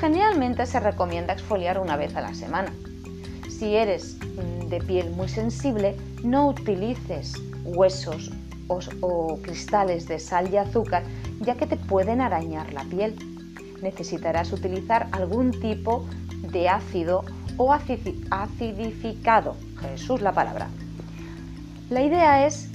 Generalmente 0.00 0.64
se 0.64 0.80
recomienda 0.80 1.34
exfoliar 1.34 1.78
una 1.78 1.98
vez 1.98 2.16
a 2.16 2.22
la 2.22 2.32
semana. 2.32 2.72
Si 3.58 3.74
eres 3.74 4.16
de 4.68 4.78
piel 4.78 5.10
muy 5.10 5.28
sensible, 5.28 5.96
no 6.22 6.46
utilices 6.46 7.34
huesos 7.64 8.30
o, 8.68 9.38
cristales 9.42 10.06
de 10.06 10.20
sal 10.20 10.52
y 10.52 10.58
azúcar, 10.58 11.02
ya 11.40 11.56
que 11.56 11.66
te 11.66 11.76
pueden 11.76 12.20
arañar 12.20 12.72
la 12.72 12.84
piel. 12.84 13.16
Necesitarás 13.82 14.52
utilizar 14.52 15.08
algún 15.10 15.50
tipo 15.50 16.06
de 16.52 16.68
ácido 16.68 17.24
o 17.56 17.72
acidificado. 17.72 19.56
Jesús 19.80 20.20
la 20.20 20.30
palabra. 20.30 20.68
La 21.90 22.02
idea 22.02 22.46
es 22.46 22.68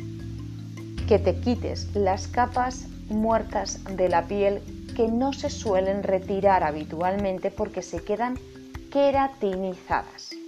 que 1.07 1.17
te 1.17 1.39
quites 1.39 1.95
las 1.95 2.27
capas 2.27 2.87
muertas 3.09 3.79
de 3.95 4.09
la 4.09 4.27
piel 4.27 4.61
que 4.97 5.07
no 5.07 5.31
se 5.31 5.49
suelen 5.49 6.03
retirar 6.03 6.61
habitualmente 6.61 7.51
porque 7.51 7.81
se 7.81 8.03
quedan 8.03 8.37
queratinizadas. 8.91 10.42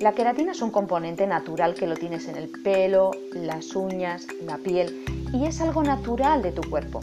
La 0.00 0.12
queratina 0.12 0.52
es 0.52 0.60
un 0.60 0.70
componente 0.70 1.26
natural 1.26 1.72
que 1.72 1.86
lo 1.86 1.96
tienes 1.96 2.28
en 2.28 2.36
el 2.36 2.50
pelo, 2.50 3.12
las 3.32 3.74
uñas, 3.74 4.26
la 4.44 4.58
piel 4.58 5.06
y 5.32 5.46
es 5.46 5.62
algo 5.62 5.82
natural 5.82 6.42
de 6.42 6.52
tu 6.52 6.68
cuerpo. 6.68 7.00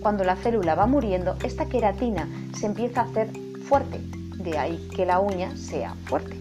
Cuando 0.00 0.24
la 0.24 0.36
célula 0.36 0.74
va 0.74 0.86
muriendo, 0.86 1.36
esta 1.44 1.66
queratina 1.66 2.26
se 2.58 2.64
empieza 2.64 3.02
a 3.02 3.04
hacer 3.04 3.28
fuerte, 3.64 4.00
de 4.38 4.56
ahí 4.56 4.88
que 4.96 5.04
la 5.04 5.20
uña 5.20 5.54
sea 5.54 5.94
fuerte. 6.06 6.40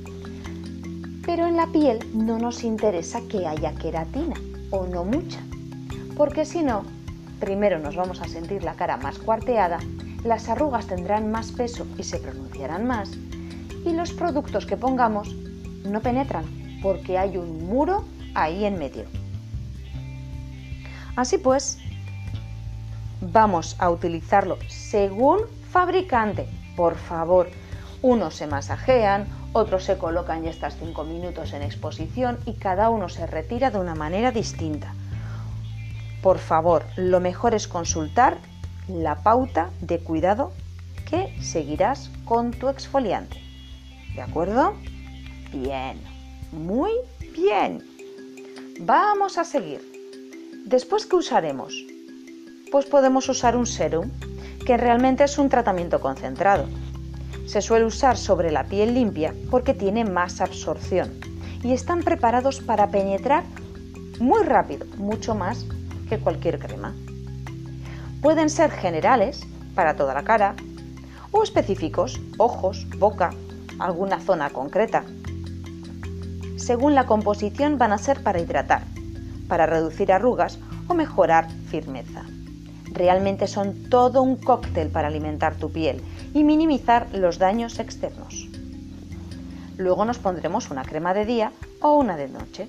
Pero 1.25 1.46
en 1.46 1.58
la 1.58 1.68
piel 1.68 2.00
no 2.13 2.39
nos 2.39 2.63
interesa 2.63 3.20
que 3.29 3.46
haya 3.46 3.75
queratina 3.75 4.36
o 4.72 4.88
no 4.88 5.03
mucha, 5.03 5.41
porque 6.15 6.46
si 6.46 6.63
no, 6.63 6.86
primero 7.41 7.77
nos 7.77 7.98
vamos 7.98 8.22
a 8.22 8.27
sentir 8.29 8.63
la 8.63 8.75
cara 8.75 8.96
más 8.96 9.20
cuarteada, 9.20 9.79
las 10.24 10.48
arrugas 10.48 10.88
tendrán 10.88 11.29
más 11.29 11.51
peso 11.51 11.86
y 11.98 12.03
se 12.03 12.20
pronunciarán 12.20 12.88
más, 12.88 13.12
y 13.86 13.91
los 13.91 14.13
productos 14.13 14.65
que 14.65 14.77
pongamos 14.77 15.36
no 15.84 16.02
penetran 16.02 16.46
porque 16.82 17.18
hay 17.18 17.38
un 17.38 17.68
muro 17.68 18.06
ahí 18.36 18.66
en 18.66 18.78
medio. 18.78 19.06
Así 21.16 21.38
pues, 21.38 21.78
vamos 23.22 23.76
a 23.80 23.90
utilizarlo 23.90 24.58
según 24.68 25.40
fabricante. 25.72 26.48
Por 26.76 26.96
favor, 26.96 27.50
unos 28.02 28.36
se 28.36 28.48
masajean, 28.48 29.28
otros 29.52 29.84
se 29.84 29.98
colocan 29.98 30.44
ya 30.44 30.52
estas 30.52 30.78
5 30.78 31.04
minutos 31.04 31.54
en 31.54 31.64
exposición 31.64 32.38
y 32.46 32.54
cada 32.54 32.90
uno 32.90 33.10
se 33.10 33.28
retira 33.28 33.72
de 33.72 33.80
una 33.80 33.96
manera 33.96 34.32
distinta. 34.32 34.94
Por 36.22 36.38
favor, 36.38 36.86
lo 36.96 37.20
mejor 37.20 37.54
es 37.54 37.68
consultar 37.68 38.38
la 38.88 39.24
pauta 39.24 39.70
de 39.82 40.00
cuidado 40.00 40.52
que 41.10 41.36
seguirás 41.42 42.12
con 42.26 42.52
tu 42.52 42.70
exfoliante. 42.70 43.42
¿De 44.16 44.22
acuerdo? 44.22 44.74
Bien, 45.51 46.00
muy 46.51 46.91
bien. 47.34 47.84
Vamos 48.82 49.38
a 49.39 49.44
seguir. 49.44 49.82
Después, 50.65 51.08
¿qué 51.08 51.15
usaremos? 51.15 51.74
Pues 52.72 52.86
podemos 52.86 53.27
usar 53.29 53.58
un 53.58 53.65
serum, 53.65 54.12
que 54.63 54.77
realmente 54.77 55.24
es 55.24 55.39
un 55.39 55.50
tratamiento 55.50 56.00
concentrado. 56.00 56.68
Se 57.48 57.62
suele 57.62 57.86
usar 57.86 58.15
sobre 58.15 58.51
la 58.51 58.65
piel 58.65 58.94
limpia 58.94 59.34
porque 59.50 59.74
tiene 59.74 60.06
más 60.06 60.39
absorción 60.39 61.20
y 61.63 61.74
están 61.74 62.03
preparados 62.03 62.62
para 62.62 62.91
penetrar 62.91 63.44
muy 64.20 64.44
rápido, 64.44 64.86
mucho 64.98 65.34
más 65.34 65.65
que 66.08 66.20
cualquier 66.20 66.60
crema. 66.60 66.94
Pueden 68.22 68.51
ser 68.51 68.70
generales 68.70 69.48
para 69.74 69.96
toda 69.96 70.13
la 70.13 70.24
cara 70.24 70.56
o 71.32 71.41
específicos, 71.41 72.20
ojos, 72.38 72.88
boca, 73.00 73.32
alguna 73.79 74.20
zona 74.20 74.51
concreta, 74.51 75.03
según 76.70 76.94
la 76.94 77.08
composición 77.08 77.80
van 77.80 77.92
a 77.92 77.98
ser 77.98 78.22
para 78.22 78.40
hidratar, 78.40 78.84
para 79.48 79.66
reducir 79.66 80.12
arrugas 80.12 80.60
o 80.88 80.94
mejorar 80.94 81.50
firmeza. 81.68 82.28
Realmente 82.92 83.48
son 83.48 83.90
todo 83.90 84.22
un 84.22 84.36
cóctel 84.36 84.90
para 84.90 85.08
alimentar 85.08 85.56
tu 85.56 85.72
piel 85.72 86.00
y 86.32 86.44
minimizar 86.44 87.08
los 87.12 87.40
daños 87.40 87.80
externos. 87.80 88.48
Luego 89.78 90.06
nos 90.06 90.20
pondremos 90.20 90.70
una 90.70 90.84
crema 90.84 91.16
de 91.16 91.26
día 91.26 91.52
o 91.82 91.94
una 91.94 92.16
de 92.18 92.28
noche. 92.28 92.68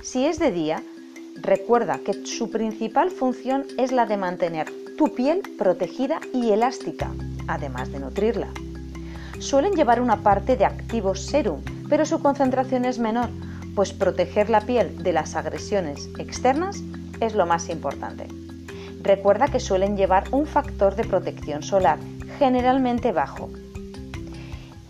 Si 0.00 0.26
es 0.26 0.38
de 0.38 0.52
día, 0.52 0.84
recuerda 1.34 1.98
que 2.06 2.24
su 2.24 2.52
principal 2.52 3.10
función 3.10 3.66
es 3.78 3.90
la 3.90 4.06
de 4.06 4.16
mantener 4.16 4.68
tu 4.96 5.12
piel 5.12 5.42
protegida 5.58 6.20
y 6.32 6.52
elástica, 6.52 7.10
además 7.48 7.90
de 7.90 7.98
nutrirla. 7.98 8.46
Suelen 9.40 9.72
llevar 9.72 10.00
una 10.00 10.22
parte 10.22 10.56
de 10.56 10.66
activo 10.66 11.16
serum, 11.16 11.62
pero 11.90 12.06
su 12.06 12.20
concentración 12.20 12.84
es 12.84 12.98
menor, 13.00 13.28
pues 13.74 13.92
proteger 13.92 14.48
la 14.48 14.60
piel 14.60 15.02
de 15.02 15.12
las 15.12 15.34
agresiones 15.34 16.08
externas 16.18 16.80
es 17.20 17.34
lo 17.34 17.44
más 17.44 17.68
importante. 17.68 18.28
Recuerda 19.02 19.48
que 19.48 19.60
suelen 19.60 19.96
llevar 19.96 20.24
un 20.30 20.46
factor 20.46 20.94
de 20.94 21.04
protección 21.04 21.62
solar, 21.62 21.98
generalmente 22.38 23.12
bajo. 23.12 23.50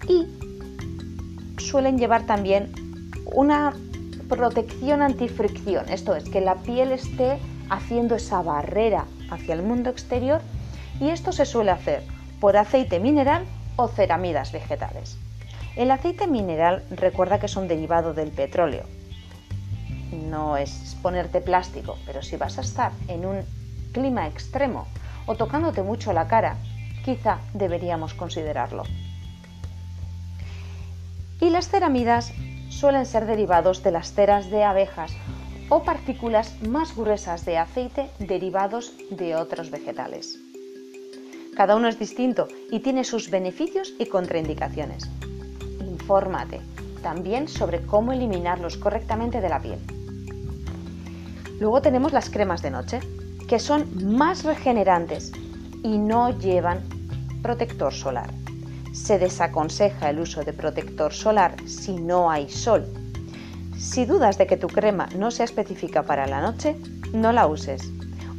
Y 0.06 0.26
suelen 1.58 1.98
llevar 1.98 2.26
también 2.26 2.70
una 3.32 3.72
protección 4.28 5.02
antifricción, 5.02 5.88
esto 5.88 6.14
es, 6.14 6.24
que 6.28 6.40
la 6.40 6.56
piel 6.56 6.92
esté 6.92 7.38
haciendo 7.70 8.16
esa 8.16 8.42
barrera 8.42 9.06
hacia 9.30 9.54
el 9.54 9.62
mundo 9.62 9.90
exterior 9.90 10.40
y 11.00 11.08
esto 11.08 11.32
se 11.32 11.46
suele 11.46 11.70
hacer 11.70 12.02
por 12.40 12.56
aceite 12.56 13.00
mineral 13.00 13.44
o 13.76 13.88
ceramidas 13.88 14.52
vegetales. 14.52 15.16
El 15.76 15.90
aceite 15.92 16.26
mineral 16.26 16.84
recuerda 16.90 17.38
que 17.38 17.46
es 17.46 17.56
un 17.56 17.68
derivado 17.68 18.12
del 18.12 18.30
petróleo. 18.30 18.84
No 20.12 20.56
es 20.56 20.96
ponerte 21.02 21.40
plástico, 21.40 21.96
pero 22.04 22.22
si 22.22 22.36
vas 22.36 22.58
a 22.58 22.62
estar 22.62 22.92
en 23.06 23.24
un 23.24 23.42
clima 23.92 24.26
extremo 24.26 24.86
o 25.26 25.36
tocándote 25.36 25.82
mucho 25.82 26.12
la 26.12 26.26
cara, 26.26 26.56
quizá 27.04 27.38
deberíamos 27.54 28.14
considerarlo. 28.14 28.82
Y 31.40 31.50
las 31.50 31.68
ceramidas 31.68 32.32
suelen 32.68 33.06
ser 33.06 33.26
derivados 33.26 33.82
de 33.82 33.92
las 33.92 34.12
ceras 34.12 34.50
de 34.50 34.64
abejas 34.64 35.12
o 35.68 35.84
partículas 35.84 36.60
más 36.62 36.96
gruesas 36.96 37.44
de 37.44 37.58
aceite 37.58 38.10
derivados 38.18 38.92
de 39.10 39.36
otros 39.36 39.70
vegetales. 39.70 40.38
Cada 41.56 41.76
uno 41.76 41.88
es 41.88 41.98
distinto 41.98 42.48
y 42.70 42.80
tiene 42.80 43.04
sus 43.04 43.30
beneficios 43.30 43.94
y 43.98 44.06
contraindicaciones. 44.06 45.08
Infórmate 46.10 46.60
también 47.04 47.46
sobre 47.46 47.86
cómo 47.86 48.12
eliminarlos 48.12 48.76
correctamente 48.76 49.40
de 49.40 49.48
la 49.48 49.60
piel. 49.60 49.78
Luego 51.60 51.82
tenemos 51.82 52.12
las 52.12 52.30
cremas 52.30 52.62
de 52.62 52.72
noche, 52.72 52.98
que 53.46 53.60
son 53.60 53.86
más 54.16 54.42
regenerantes 54.42 55.30
y 55.84 55.98
no 55.98 56.36
llevan 56.36 56.80
protector 57.42 57.94
solar. 57.94 58.28
Se 58.92 59.20
desaconseja 59.20 60.10
el 60.10 60.18
uso 60.18 60.42
de 60.42 60.52
protector 60.52 61.12
solar 61.12 61.54
si 61.68 61.92
no 61.92 62.28
hay 62.28 62.50
sol. 62.50 62.86
Si 63.78 64.04
dudas 64.04 64.36
de 64.36 64.48
que 64.48 64.56
tu 64.56 64.66
crema 64.66 65.08
no 65.14 65.30
sea 65.30 65.44
específica 65.44 66.02
para 66.02 66.26
la 66.26 66.40
noche, 66.40 66.76
no 67.12 67.30
la 67.30 67.46
uses. 67.46 67.88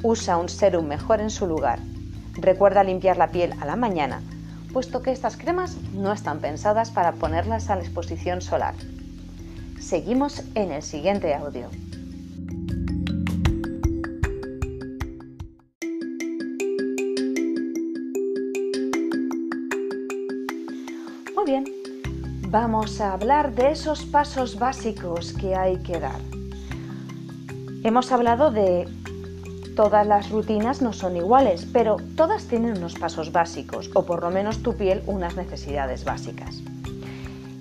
Usa 0.04 0.36
un 0.36 0.50
serum 0.50 0.88
mejor 0.88 1.22
en 1.22 1.30
su 1.30 1.48
lugar. 1.48 1.80
Recuerda 2.34 2.84
limpiar 2.84 3.16
la 3.16 3.32
piel 3.32 3.54
a 3.62 3.66
la 3.66 3.78
mañana, 3.78 4.22
puesto 4.72 5.02
que 5.02 5.12
estas 5.12 5.38
cremas 5.38 5.78
no 5.94 6.12
están 6.12 6.40
pensadas 6.40 6.92
para 6.92 7.14
ponerlas 7.14 7.70
a 7.70 7.76
la 7.76 7.82
exposición 7.82 8.42
solar. 8.42 8.76
Seguimos 9.80 10.44
en 10.56 10.72
el 10.72 10.82
siguiente 10.82 11.34
audio. 11.34 11.70
bien, 21.52 21.66
vamos 22.48 23.02
a 23.02 23.12
hablar 23.12 23.54
de 23.54 23.72
esos 23.72 24.06
pasos 24.06 24.58
básicos 24.58 25.34
que 25.34 25.54
hay 25.54 25.78
que 25.84 26.00
dar. 26.00 26.22
Hemos 27.84 28.12
hablado 28.14 28.52
de 28.52 28.88
todas 29.76 30.06
las 30.06 30.30
rutinas 30.30 30.82
no 30.82 30.94
son 30.94 31.16
iguales, 31.18 31.68
pero 31.72 31.98
todas 32.16 32.46
tienen 32.46 32.78
unos 32.78 32.96
pasos 32.96 33.32
básicos, 33.32 33.90
o 33.94 34.06
por 34.06 34.22
lo 34.22 34.30
menos 34.30 34.62
tu 34.64 34.76
piel 34.76 35.02
unas 35.06 35.36
necesidades 35.36 36.04
básicas. 36.04 36.62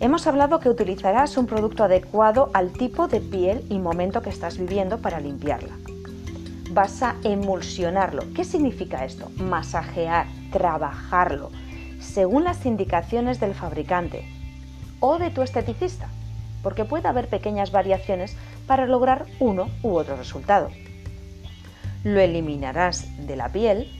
Hemos 0.00 0.26
hablado 0.26 0.60
que 0.60 0.70
utilizarás 0.70 1.36
un 1.36 1.46
producto 1.46 1.84
adecuado 1.84 2.50
al 2.54 2.72
tipo 2.72 3.06
de 3.06 3.20
piel 3.20 3.64
y 3.68 3.78
momento 3.78 4.22
que 4.22 4.30
estás 4.30 4.56
viviendo 4.56 4.98
para 4.98 5.20
limpiarla. 5.20 5.76
Vas 6.70 7.02
a 7.02 7.16
emulsionarlo. 7.22 8.22
¿Qué 8.34 8.44
significa 8.44 9.04
esto? 9.04 9.30
Masajear, 9.36 10.26
trabajarlo, 10.52 11.50
según 12.00 12.44
las 12.44 12.64
indicaciones 12.64 13.40
del 13.40 13.54
fabricante 13.54 14.24
o 15.00 15.18
de 15.18 15.30
tu 15.30 15.42
esteticista, 15.42 16.08
porque 16.62 16.84
puede 16.84 17.08
haber 17.08 17.28
pequeñas 17.28 17.70
variaciones 17.70 18.36
para 18.66 18.86
lograr 18.86 19.26
uno 19.38 19.68
u 19.82 19.96
otro 19.96 20.16
resultado. 20.16 20.70
Lo 22.04 22.20
eliminarás 22.20 23.26
de 23.26 23.36
la 23.36 23.50
piel. 23.50 23.90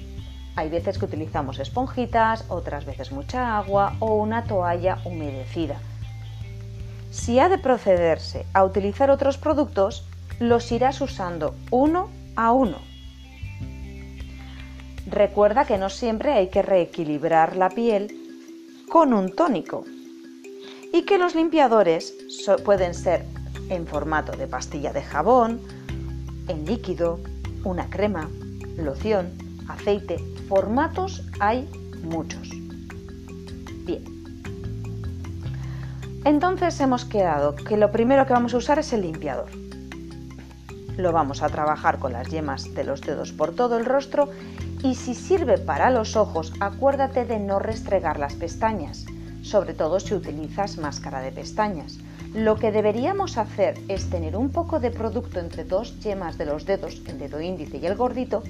Hay 0.57 0.69
veces 0.69 0.99
que 0.99 1.05
utilizamos 1.05 1.59
esponjitas, 1.59 2.45
otras 2.49 2.85
veces 2.85 3.13
mucha 3.13 3.57
agua 3.57 3.97
o 4.01 4.15
una 4.15 4.45
toalla 4.45 4.99
humedecida. 5.05 5.79
Si 7.11 7.39
ha 7.39 7.49
de 7.49 7.59
procederse 7.59 8.47
a 8.53 8.65
utilizar 8.65 9.11
otros 9.11 9.39
productos, 9.39 10.07
los 10.39 10.71
irás 10.73 11.01
usando 11.01 11.55
uno 11.71 12.09
a 12.37 12.53
uno 12.53 12.91
Recuerda 15.11 15.65
que 15.65 15.77
no 15.77 15.91
siempre 15.91 16.33
hay 16.33 16.49
que 16.51 16.63
reequilibrar 16.63 17.57
la 17.57 17.69
piel 17.69 18.17
con 18.89 19.13
un 19.13 19.35
tónico 19.35 19.85
y 20.93 21.03
que 21.03 21.19
los 21.19 21.35
limpiadores 21.35 22.15
pueden 22.65 22.95
ser 22.95 23.25
en 23.71 23.89
formato 23.89 24.33
de 24.33 24.47
pastilla 24.47 24.93
de 24.93 25.03
jabón, 25.03 25.61
en 26.47 26.65
líquido, 26.65 27.19
una 27.65 27.89
crema, 27.89 28.29
loción, 28.77 29.31
aceite. 29.69 30.19
Formatos 30.49 31.23
hay 31.41 31.69
muchos. 32.03 32.51
Bien. 33.85 34.05
Entonces 36.25 36.79
hemos 36.81 37.05
quedado 37.05 37.55
que 37.55 37.77
lo 37.77 37.91
primero 37.91 38.27
que 38.27 38.33
vamos 38.33 38.55
a 38.55 38.59
usar 38.59 38.79
es 38.79 38.93
el 38.93 39.03
limpiador. 39.03 39.49
Lo 40.97 41.13
vamos 41.13 41.43
a 41.43 41.49
trabajar 41.49 41.99
con 41.99 42.13
las 42.13 42.29
yemas 42.29 42.75
de 42.75 42.85
los 42.85 43.01
dedos 43.01 43.33
por 43.33 43.55
todo 43.55 43.79
el 43.79 43.87
rostro 43.87 44.29
y 44.83 44.95
si 44.95 45.15
sirve 45.15 45.57
para 45.59 45.91
los 45.91 46.17
ojos, 46.17 46.53
acuérdate 46.61 47.25
de 47.25 47.39
no 47.39 47.59
restregar 47.59 48.19
las 48.19 48.35
pestañas, 48.35 49.07
sobre 49.51 49.75
todo 49.75 49.99
si 49.99 50.15
utilizas 50.15 50.79
máscara 50.79 51.21
de 51.21 51.33
pestañas. 51.33 51.99
Lo 52.35 52.57
que 52.57 52.71
deberíamos 52.71 53.37
hacer 53.37 53.75
es 53.89 54.09
tener 54.09 54.37
un 54.37 54.51
poco 54.51 54.79
de 54.79 54.93
producto 54.93 55.41
entre 55.41 55.65
dos 55.65 55.99
yemas 56.01 56.39
de 56.39 56.47
los 56.47 56.65
dedos, 56.67 57.03
el 57.07 57.19
dedo 57.19 57.41
índice 57.41 57.79
y 57.79 57.87
el 57.87 57.97
gordito, 57.97 58.45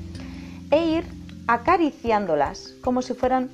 e 0.71 0.85
ir 0.99 1.05
acariciándolas 1.47 2.75
como 2.83 3.01
si 3.01 3.15
fueran 3.15 3.49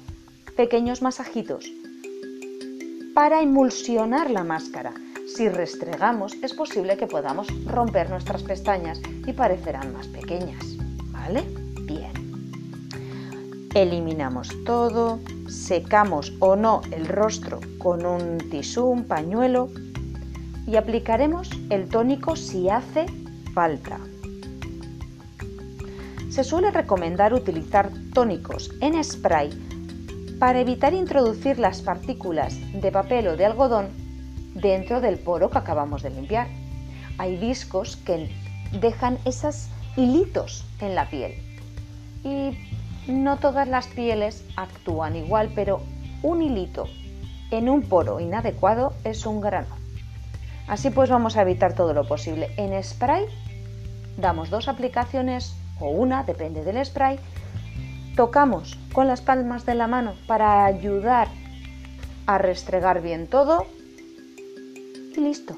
pequeños 0.56 1.02
masajitos 1.02 1.70
para 3.14 3.40
emulsionar 3.40 4.28
la 4.30 4.42
máscara. 4.42 4.92
Si 5.26 5.48
restregamos 5.48 6.34
es 6.42 6.52
posible 6.52 6.96
que 6.96 7.06
podamos 7.06 7.46
romper 7.64 8.10
nuestras 8.10 8.42
pestañas 8.42 9.00
y 9.26 9.32
parecerán 9.32 9.92
más 9.92 10.08
pequeñas. 10.08 10.64
¿Vale? 11.12 11.44
Bien. 11.82 12.12
Eliminamos 13.74 14.48
todo, 14.64 15.20
secamos 15.48 16.32
o 16.40 16.56
no 16.56 16.82
el 16.90 17.06
rostro 17.06 17.60
con 17.78 18.04
un 18.04 18.38
tisú, 18.50 18.86
un 18.86 19.04
pañuelo 19.04 19.68
y 20.66 20.76
aplicaremos 20.76 21.50
el 21.70 21.88
tónico 21.88 22.36
si 22.36 22.68
hace 22.68 23.06
falta. 23.54 23.98
Se 26.28 26.44
suele 26.44 26.70
recomendar 26.70 27.32
utilizar 27.32 27.90
tónicos 28.12 28.70
en 28.80 29.02
spray 29.02 29.50
para 30.38 30.60
evitar 30.60 30.92
introducir 30.92 31.58
las 31.58 31.80
partículas 31.80 32.54
de 32.74 32.92
papel 32.92 33.28
o 33.28 33.36
de 33.36 33.46
algodón 33.46 33.88
dentro 34.54 35.00
del 35.00 35.18
poro 35.18 35.48
que 35.50 35.58
acabamos 35.58 36.02
de 36.02 36.10
limpiar. 36.10 36.48
Hay 37.18 37.36
discos 37.36 37.96
que 37.96 38.28
dejan 38.80 39.18
esos 39.24 39.68
hilitos 39.96 40.64
en 40.80 40.94
la 40.94 41.08
piel 41.08 41.32
y 42.22 42.50
no 43.08 43.38
todas 43.38 43.68
las 43.68 43.86
pieles 43.86 44.44
actúan 44.56 45.16
igual, 45.16 45.50
pero 45.54 45.80
un 46.22 46.42
hilito 46.42 46.86
en 47.50 47.68
un 47.68 47.82
poro 47.82 48.20
inadecuado 48.20 48.94
es 49.04 49.26
un 49.26 49.40
grano. 49.40 49.74
Así 50.66 50.90
pues 50.90 51.10
vamos 51.10 51.36
a 51.36 51.42
evitar 51.42 51.74
todo 51.74 51.94
lo 51.94 52.06
posible. 52.06 52.50
En 52.56 52.82
spray 52.82 53.26
damos 54.16 54.50
dos 54.50 54.68
aplicaciones 54.68 55.54
o 55.78 55.90
una, 55.90 56.24
depende 56.24 56.64
del 56.64 56.84
spray. 56.84 57.18
Tocamos 58.16 58.78
con 58.92 59.06
las 59.06 59.20
palmas 59.20 59.66
de 59.66 59.74
la 59.74 59.86
mano 59.86 60.14
para 60.26 60.64
ayudar 60.64 61.28
a 62.26 62.38
restregar 62.38 63.02
bien 63.02 63.28
todo 63.28 63.66
y 65.16 65.20
listo. 65.20 65.56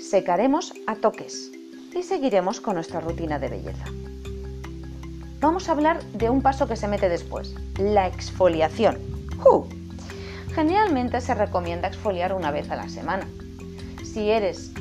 Secaremos 0.00 0.72
a 0.86 0.94
toques 0.96 1.50
y 1.94 2.02
seguiremos 2.02 2.60
con 2.60 2.76
nuestra 2.76 3.00
rutina 3.00 3.38
de 3.38 3.48
belleza 3.48 3.84
vamos 5.42 5.68
a 5.68 5.72
hablar 5.72 6.02
de 6.12 6.30
un 6.30 6.40
paso 6.40 6.68
que 6.68 6.76
se 6.76 6.86
mete 6.86 7.08
después, 7.08 7.54
la 7.76 8.06
exfoliación. 8.06 8.96
Generalmente 10.54 11.20
se 11.20 11.34
recomienda 11.34 11.88
exfoliar 11.88 12.32
una 12.32 12.52
vez 12.52 12.70
a 12.70 12.76
la 12.76 12.88
semana. 12.88 13.26
Si 14.04 14.30
eres 14.30 14.72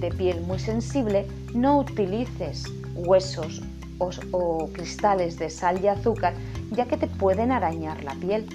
de 0.00 0.10
piel 0.10 0.40
muy 0.40 0.58
sensible, 0.58 1.28
no 1.54 1.78
utilices 1.78 2.64
huesos 2.96 3.62
o 3.98 4.68
cristales 4.72 5.38
de 5.38 5.50
sal 5.50 5.80
y 5.84 5.86
azúcar, 5.86 6.34
ya 6.72 6.86
que 6.86 6.96
te 6.96 7.06
pueden 7.06 7.52
arañar 7.52 8.02
la 8.02 8.14
piel. 8.14 8.46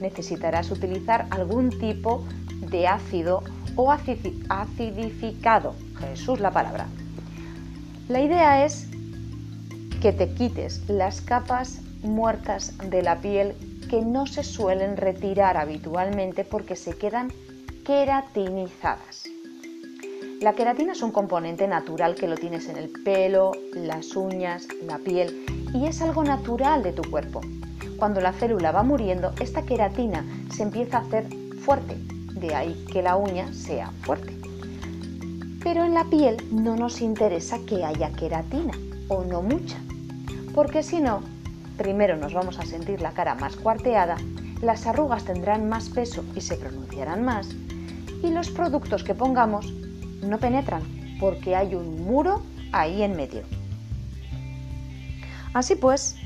Necesitarás 0.00 0.72
utilizar 0.72 1.28
algún 1.30 1.70
tipo 1.70 2.24
de 2.68 2.88
ácido 2.88 3.44
o 3.76 3.92
acidificado. 3.92 5.74
Jesús 6.00 6.40
la 6.40 6.50
palabra. 6.50 6.86
La 8.08 8.20
idea 8.20 8.64
es 8.64 8.88
que 10.00 10.12
te 10.12 10.28
quites 10.30 10.88
las 10.88 11.20
capas 11.20 11.80
muertas 12.02 12.76
de 12.90 13.02
la 13.02 13.20
piel 13.20 13.54
que 13.88 14.02
no 14.02 14.26
se 14.26 14.42
suelen 14.42 14.96
retirar 14.96 15.56
habitualmente 15.56 16.44
porque 16.44 16.76
se 16.76 16.96
quedan 16.96 17.32
queratinizadas. 17.84 19.24
La 20.40 20.52
queratina 20.52 20.92
es 20.92 21.02
un 21.02 21.12
componente 21.12 21.66
natural 21.66 22.14
que 22.14 22.28
lo 22.28 22.36
tienes 22.36 22.68
en 22.68 22.76
el 22.76 22.90
pelo, 23.04 23.52
las 23.74 24.14
uñas, 24.16 24.68
la 24.84 24.98
piel 24.98 25.46
y 25.72 25.86
es 25.86 26.02
algo 26.02 26.24
natural 26.24 26.82
de 26.82 26.92
tu 26.92 27.08
cuerpo. 27.10 27.40
Cuando 27.96 28.20
la 28.20 28.32
célula 28.32 28.72
va 28.72 28.82
muriendo, 28.82 29.32
esta 29.40 29.62
queratina 29.62 30.24
se 30.54 30.64
empieza 30.64 30.98
a 30.98 31.00
hacer 31.02 31.26
fuerte, 31.60 31.96
de 32.34 32.54
ahí 32.54 32.84
que 32.92 33.02
la 33.02 33.16
uña 33.16 33.52
sea 33.54 33.90
fuerte. 34.02 34.36
Pero 35.62 35.84
en 35.84 35.94
la 35.94 36.04
piel 36.04 36.36
no 36.52 36.76
nos 36.76 37.00
interesa 37.00 37.58
que 37.66 37.82
haya 37.84 38.12
queratina 38.12 38.74
o 39.08 39.24
no 39.24 39.40
mucha, 39.40 39.78
porque 40.56 40.82
si 40.82 41.00
no, 41.00 41.20
primero 41.76 42.16
nos 42.16 42.32
vamos 42.32 42.58
a 42.58 42.64
sentir 42.64 43.02
la 43.02 43.10
cara 43.10 43.34
más 43.34 43.56
cuarteada, 43.56 44.16
las 44.62 44.86
arrugas 44.86 45.26
tendrán 45.26 45.68
más 45.68 45.90
peso 45.90 46.24
y 46.34 46.40
se 46.40 46.56
pronunciarán 46.56 47.22
más, 47.26 47.48
y 48.22 48.30
los 48.30 48.48
productos 48.48 49.04
que 49.04 49.14
pongamos 49.14 49.70
no 50.22 50.38
penetran 50.38 50.82
porque 51.20 51.54
hay 51.54 51.74
un 51.74 52.06
muro 52.06 52.42
ahí 52.72 53.02
en 53.02 53.16
medio. 53.16 53.42
Así 55.52 55.76
pues, 55.76 56.16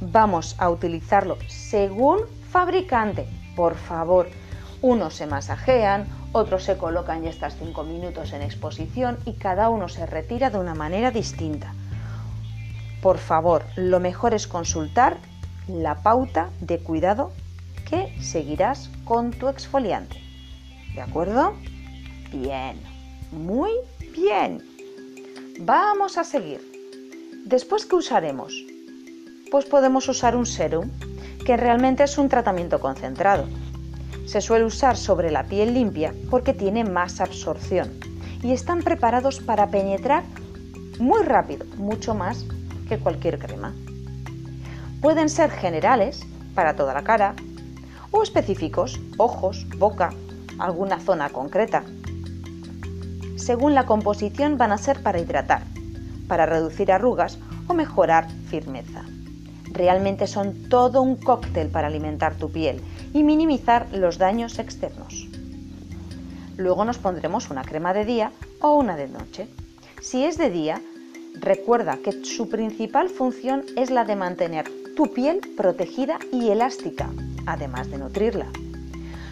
vamos 0.00 0.56
a 0.58 0.68
utilizarlo 0.68 1.38
según 1.46 2.22
fabricante. 2.50 3.28
Por 3.54 3.76
favor, 3.76 4.28
unos 4.82 5.14
se 5.14 5.28
masajean, 5.28 6.08
otros 6.32 6.64
se 6.64 6.76
colocan 6.76 7.22
ya 7.22 7.30
estas 7.30 7.56
5 7.58 7.80
minutos 7.84 8.32
en 8.32 8.42
exposición 8.42 9.18
y 9.24 9.34
cada 9.34 9.68
uno 9.68 9.88
se 9.88 10.04
retira 10.04 10.50
de 10.50 10.58
una 10.58 10.74
manera 10.74 11.12
distinta. 11.12 11.72
Por 13.02 13.18
favor, 13.18 13.64
lo 13.76 14.00
mejor 14.00 14.34
es 14.34 14.46
consultar 14.46 15.18
la 15.68 16.02
pauta 16.02 16.50
de 16.60 16.78
cuidado 16.78 17.32
que 17.88 18.14
seguirás 18.20 18.90
con 19.04 19.30
tu 19.30 19.48
exfoliante. 19.48 20.20
¿De 20.94 21.00
acuerdo? 21.00 21.54
Bien, 22.32 22.76
muy 23.30 23.70
bien. 24.12 24.62
Vamos 25.60 26.18
a 26.18 26.24
seguir. 26.24 26.60
Después, 27.44 27.86
¿qué 27.86 27.96
usaremos? 27.96 28.52
Pues 29.50 29.64
podemos 29.64 30.08
usar 30.08 30.36
un 30.36 30.44
serum, 30.44 30.90
que 31.44 31.56
realmente 31.56 32.02
es 32.02 32.18
un 32.18 32.28
tratamiento 32.28 32.80
concentrado. 32.80 33.46
Se 34.26 34.40
suele 34.40 34.66
usar 34.66 34.96
sobre 34.96 35.30
la 35.30 35.44
piel 35.44 35.72
limpia 35.72 36.12
porque 36.30 36.52
tiene 36.52 36.84
más 36.84 37.20
absorción 37.20 37.98
y 38.42 38.52
están 38.52 38.82
preparados 38.82 39.40
para 39.40 39.68
penetrar 39.68 40.24
muy 40.98 41.22
rápido, 41.22 41.64
mucho 41.76 42.14
más 42.14 42.44
que 42.88 42.98
cualquier 42.98 43.38
crema. 43.38 43.74
Pueden 45.00 45.28
ser 45.28 45.50
generales 45.50 46.26
para 46.54 46.74
toda 46.74 46.94
la 46.94 47.04
cara 47.04 47.34
o 48.10 48.22
específicos, 48.22 49.00
ojos, 49.16 49.66
boca, 49.78 50.10
alguna 50.58 50.98
zona 50.98 51.28
concreta. 51.30 51.84
Según 53.36 53.74
la 53.74 53.86
composición 53.86 54.58
van 54.58 54.72
a 54.72 54.78
ser 54.78 55.02
para 55.02 55.20
hidratar, 55.20 55.62
para 56.26 56.46
reducir 56.46 56.90
arrugas 56.90 57.38
o 57.68 57.74
mejorar 57.74 58.28
firmeza. 58.48 59.04
Realmente 59.72 60.26
son 60.26 60.68
todo 60.68 61.02
un 61.02 61.16
cóctel 61.16 61.68
para 61.68 61.86
alimentar 61.86 62.34
tu 62.34 62.50
piel 62.50 62.82
y 63.12 63.22
minimizar 63.22 63.86
los 63.92 64.18
daños 64.18 64.58
externos. 64.58 65.28
Luego 66.56 66.84
nos 66.84 66.98
pondremos 66.98 67.50
una 67.50 67.62
crema 67.62 67.94
de 67.94 68.04
día 68.04 68.32
o 68.60 68.72
una 68.72 68.96
de 68.96 69.08
noche. 69.08 69.48
Si 70.00 70.24
es 70.24 70.36
de 70.38 70.50
día, 70.50 70.82
recuerda 71.40 71.98
que 72.02 72.24
su 72.24 72.48
principal 72.48 73.08
función 73.08 73.64
es 73.76 73.90
la 73.90 74.04
de 74.04 74.16
mantener 74.16 74.66
tu 74.96 75.12
piel 75.12 75.40
protegida 75.56 76.18
y 76.32 76.48
elástica, 76.50 77.08
además 77.46 77.90
de 77.90 77.98
nutrirla. 77.98 78.46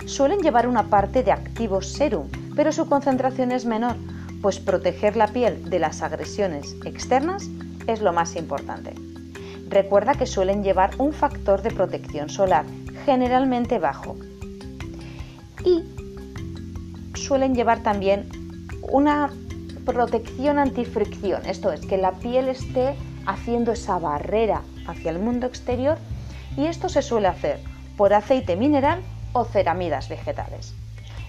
Suelen 0.07 0.41
llevar 0.41 0.69
una 0.69 0.89
parte 0.89 1.23
de 1.23 1.33
activo 1.33 1.83
serum, 1.83 2.29
pero 2.55 2.73
su 2.73 2.89
concentración 2.89 3.51
es 3.51 3.67
menor, 3.67 3.97
pues 4.41 4.61
proteger 4.61 5.17
la 5.17 5.27
piel 5.29 5.69
de 5.69 5.79
las 5.79 6.03
agresiones 6.03 6.77
externas 6.85 7.49
es 7.87 8.01
lo 8.01 8.13
más 8.13 8.37
importante. 8.37 8.95
Recuerda 9.69 10.15
que 10.15 10.27
suelen 10.27 10.63
llevar 10.63 10.91
un 10.99 11.13
factor 11.13 11.63
de 11.63 11.73
protección 11.73 12.29
solar, 12.29 12.65
generalmente 13.05 13.79
bajo. 13.79 14.17
Y 15.65 15.83
suelen 17.15 17.55
llevar 17.57 17.83
también 17.83 18.29
una 18.93 19.31
protección 19.87 20.59
antifricción, 20.59 21.47
esto 21.47 21.73
es, 21.73 21.87
que 21.87 21.97
la 21.97 22.13
piel 22.13 22.49
esté 22.49 22.95
haciendo 23.25 23.73
esa 23.73 23.99
barrera 23.99 24.63
hacia 24.87 25.11
el 25.11 25.21
mundo 25.21 25.47
exterior 25.47 25.97
y 26.57 26.67
esto 26.67 26.89
se 26.91 27.01
suele 27.01 27.29
hacer 27.29 27.61
por 27.97 28.13
aceite 28.13 28.57
mineral 28.57 29.01
o 29.33 29.45
ceramidas 29.45 30.09
vegetales. 30.09 30.75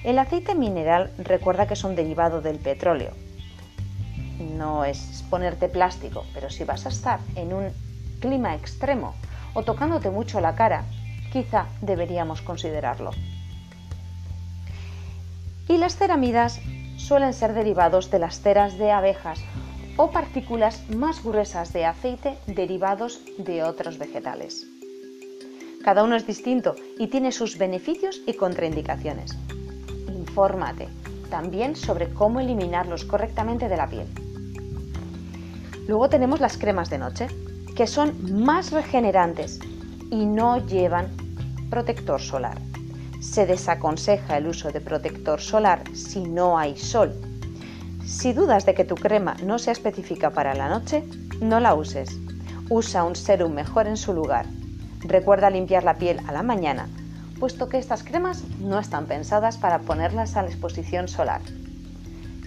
El 0.04 0.20
aceite 0.20 0.56
mineral 0.56 1.12
recuerda 1.18 1.68
que 1.68 1.76
es 1.76 1.84
un 1.84 1.96
derivado 1.96 2.42
del 2.42 2.58
petróleo. 2.58 3.12
No 4.40 4.86
es 4.86 5.24
ponerte 5.30 5.70
plástico, 5.70 6.26
pero 6.34 6.50
si 6.50 6.64
vas 6.64 6.86
a 6.86 6.90
estar 6.90 7.20
en 7.36 7.54
un 7.54 7.70
clima 8.20 8.56
extremo 8.56 9.14
o 9.54 9.64
tocándote 9.64 10.10
mucho 10.10 10.42
la 10.42 10.56
cara, 10.56 10.84
quizá 11.32 11.68
deberíamos 11.82 12.42
considerarlo. 12.42 13.12
Y 15.68 15.78
las 15.78 15.96
ceramidas 15.96 16.60
suelen 17.08 17.34
ser 17.34 17.54
derivados 17.54 18.12
de 18.12 18.20
las 18.20 18.42
ceras 18.42 18.78
de 18.78 18.92
abejas 18.92 19.40
o 19.96 20.12
partículas 20.12 20.90
más 20.90 21.24
gruesas 21.24 21.72
de 21.72 21.86
aceite 21.86 22.38
derivados 22.48 23.22
de 23.38 23.64
otros 23.64 23.98
vegetales. 23.98 24.68
Cada 25.86 26.04
uno 26.04 26.18
es 26.18 26.28
distinto 26.28 26.76
y 27.00 27.08
tiene 27.08 27.32
sus 27.32 27.58
beneficios 27.58 28.22
y 28.28 28.34
contraindicaciones. 28.34 29.38
Infórmate 30.10 30.90
también 31.30 31.78
sobre 31.78 32.14
cómo 32.14 32.42
eliminarlos 32.42 33.06
correctamente 33.06 33.70
de 33.70 33.78
la 33.78 33.88
piel. 33.88 34.08
Luego 35.88 36.10
tenemos 36.10 36.42
las 36.42 36.58
cremas 36.58 36.90
de 36.90 36.98
noche 36.98 37.28
que 37.74 37.88
son 37.88 38.44
más 38.44 38.74
regenerantes 38.74 39.62
y 40.12 40.26
no 40.26 40.58
llevan 40.66 41.16
protector 41.70 42.20
solar. 42.20 42.67
Se 43.30 43.46
desaconseja 43.46 44.38
el 44.38 44.48
uso 44.48 44.72
de 44.72 44.82
protector 44.82 45.42
solar 45.42 45.84
si 45.94 46.22
no 46.22 46.58
hay 46.58 46.76
sol. 46.76 47.14
Si 48.04 48.34
dudas 48.34 48.66
de 48.66 48.74
que 48.74 48.86
tu 48.86 48.96
crema 48.96 49.36
no 49.44 49.60
sea 49.60 49.74
específica 49.74 50.32
para 50.32 50.56
la 50.56 50.70
noche, 50.70 51.04
no 51.40 51.60
la 51.60 51.76
uses. 51.76 52.18
Usa 52.70 53.04
un 53.04 53.16
serum 53.16 53.54
mejor 53.54 53.86
en 53.86 53.98
su 53.98 54.14
lugar. 54.14 54.48
Recuerda 55.02 55.50
limpiar 55.50 55.84
la 55.84 55.98
piel 55.98 56.20
a 56.26 56.32
la 56.32 56.42
mañana, 56.42 56.88
puesto 57.38 57.70
que 57.70 57.78
estas 57.78 58.02
cremas 58.02 58.44
no 58.60 58.80
están 58.80 59.06
pensadas 59.06 59.58
para 59.58 59.80
ponerlas 59.80 60.36
a 60.36 60.42
la 60.42 60.50
exposición 60.50 61.08
solar. 61.08 61.42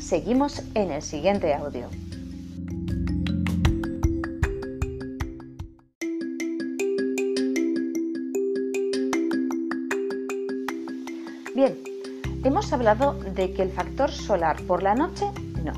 Seguimos 0.00 0.62
en 0.74 0.90
el 0.90 1.02
siguiente 1.02 1.54
audio. 1.54 1.88
Bien, 11.54 11.82
hemos 12.44 12.72
hablado 12.72 13.14
de 13.14 13.52
que 13.52 13.62
el 13.62 13.70
factor 13.70 14.12
solar 14.12 14.62
por 14.66 14.84
la 14.84 14.94
noche 14.94 15.26
no. 15.64 15.72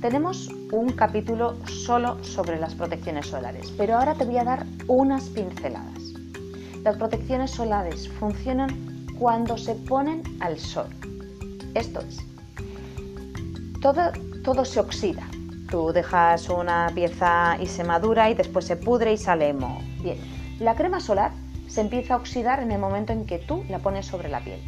tenemos 0.00 0.48
un 0.72 0.92
capítulo 0.92 1.56
solo 1.66 2.24
sobre 2.24 2.58
las 2.58 2.74
protecciones 2.74 3.26
solares, 3.26 3.70
pero 3.76 3.98
ahora 3.98 4.14
te 4.14 4.24
voy 4.24 4.38
a 4.38 4.44
dar 4.44 4.66
unas 4.88 5.24
pinceladas. 5.28 6.14
Las 6.82 6.96
protecciones 6.96 7.50
solares 7.50 8.08
funcionan 8.08 9.06
cuando 9.18 9.58
se 9.58 9.74
ponen 9.74 10.22
al 10.40 10.58
sol. 10.58 10.86
Esto 11.74 12.00
es, 12.00 12.18
todo, 13.82 14.10
todo 14.42 14.64
se 14.64 14.80
oxida. 14.80 15.28
Tú 15.70 15.92
dejas 15.92 16.48
una 16.48 16.90
pieza 16.94 17.58
y 17.60 17.66
se 17.66 17.84
madura 17.84 18.30
y 18.30 18.34
después 18.34 18.64
se 18.64 18.76
pudre 18.76 19.12
y 19.12 19.18
sale 19.18 19.52
moho. 19.52 19.80
Bien, 20.02 20.18
la 20.60 20.74
crema 20.74 20.98
solar 20.98 21.41
se 21.72 21.80
empieza 21.80 22.12
a 22.12 22.16
oxidar 22.18 22.60
en 22.60 22.70
el 22.70 22.78
momento 22.78 23.14
en 23.14 23.24
que 23.24 23.38
tú 23.38 23.64
la 23.70 23.78
pones 23.78 24.04
sobre 24.04 24.28
la 24.28 24.40
piel. 24.40 24.60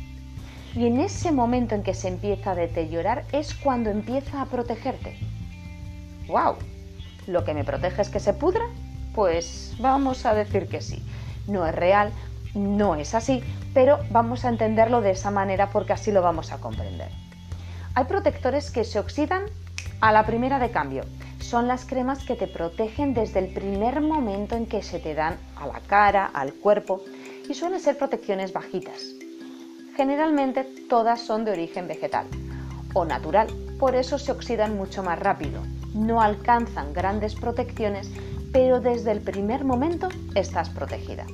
Y 0.74 0.86
en 0.86 1.00
ese 1.00 1.32
momento 1.32 1.74
en 1.74 1.82
que 1.82 1.92
se 1.92 2.08
empieza 2.08 2.52
a 2.52 2.54
deteriorar 2.54 3.26
es 3.30 3.54
cuando 3.54 3.90
empieza 3.90 4.40
a 4.40 4.46
protegerte. 4.46 5.18
¡Wow! 6.28 6.54
¿Lo 7.26 7.44
que 7.44 7.52
me 7.52 7.62
protege 7.62 8.00
es 8.00 8.08
que 8.08 8.20
se 8.20 8.32
pudra? 8.32 8.64
Pues 9.14 9.76
vamos 9.78 10.24
a 10.24 10.32
decir 10.34 10.66
que 10.66 10.80
sí. 10.80 11.04
No 11.46 11.66
es 11.66 11.74
real, 11.74 12.10
no 12.54 12.94
es 12.94 13.14
así, 13.14 13.44
pero 13.74 13.98
vamos 14.10 14.46
a 14.46 14.48
entenderlo 14.48 15.02
de 15.02 15.10
esa 15.10 15.30
manera 15.30 15.68
porque 15.68 15.92
así 15.92 16.10
lo 16.10 16.22
vamos 16.22 16.52
a 16.52 16.58
comprender. 16.58 17.10
Hay 17.94 18.06
protectores 18.06 18.70
que 18.70 18.84
se 18.84 18.98
oxidan 18.98 19.42
a 20.00 20.10
la 20.10 20.24
primera 20.24 20.58
de 20.58 20.70
cambio 20.70 21.04
son 21.44 21.68
las 21.68 21.84
cremas 21.84 22.24
que 22.24 22.36
te 22.36 22.46
protegen 22.46 23.12
desde 23.12 23.38
el 23.38 23.52
primer 23.52 24.00
momento 24.00 24.56
en 24.56 24.64
que 24.64 24.82
se 24.82 24.98
te 24.98 25.14
dan 25.14 25.36
a 25.56 25.66
la 25.66 25.80
cara, 25.80 26.24
al 26.32 26.54
cuerpo 26.54 27.02
y 27.48 27.52
suelen 27.52 27.80
ser 27.80 27.98
protecciones 27.98 28.54
bajitas. 28.54 29.02
Generalmente 29.94 30.64
todas 30.88 31.20
son 31.20 31.44
de 31.44 31.52
origen 31.52 31.86
vegetal 31.86 32.26
o 32.94 33.04
natural, 33.04 33.48
por 33.78 33.94
eso 33.94 34.18
se 34.18 34.32
oxidan 34.32 34.76
mucho 34.76 35.02
más 35.02 35.18
rápido. 35.18 35.60
No 35.92 36.22
alcanzan 36.22 36.94
grandes 36.94 37.34
protecciones, 37.34 38.10
pero 38.50 38.80
desde 38.80 39.12
el 39.12 39.20
primer 39.20 39.64
momento 39.64 40.08
estás 40.34 40.70
protegida. 40.70 41.26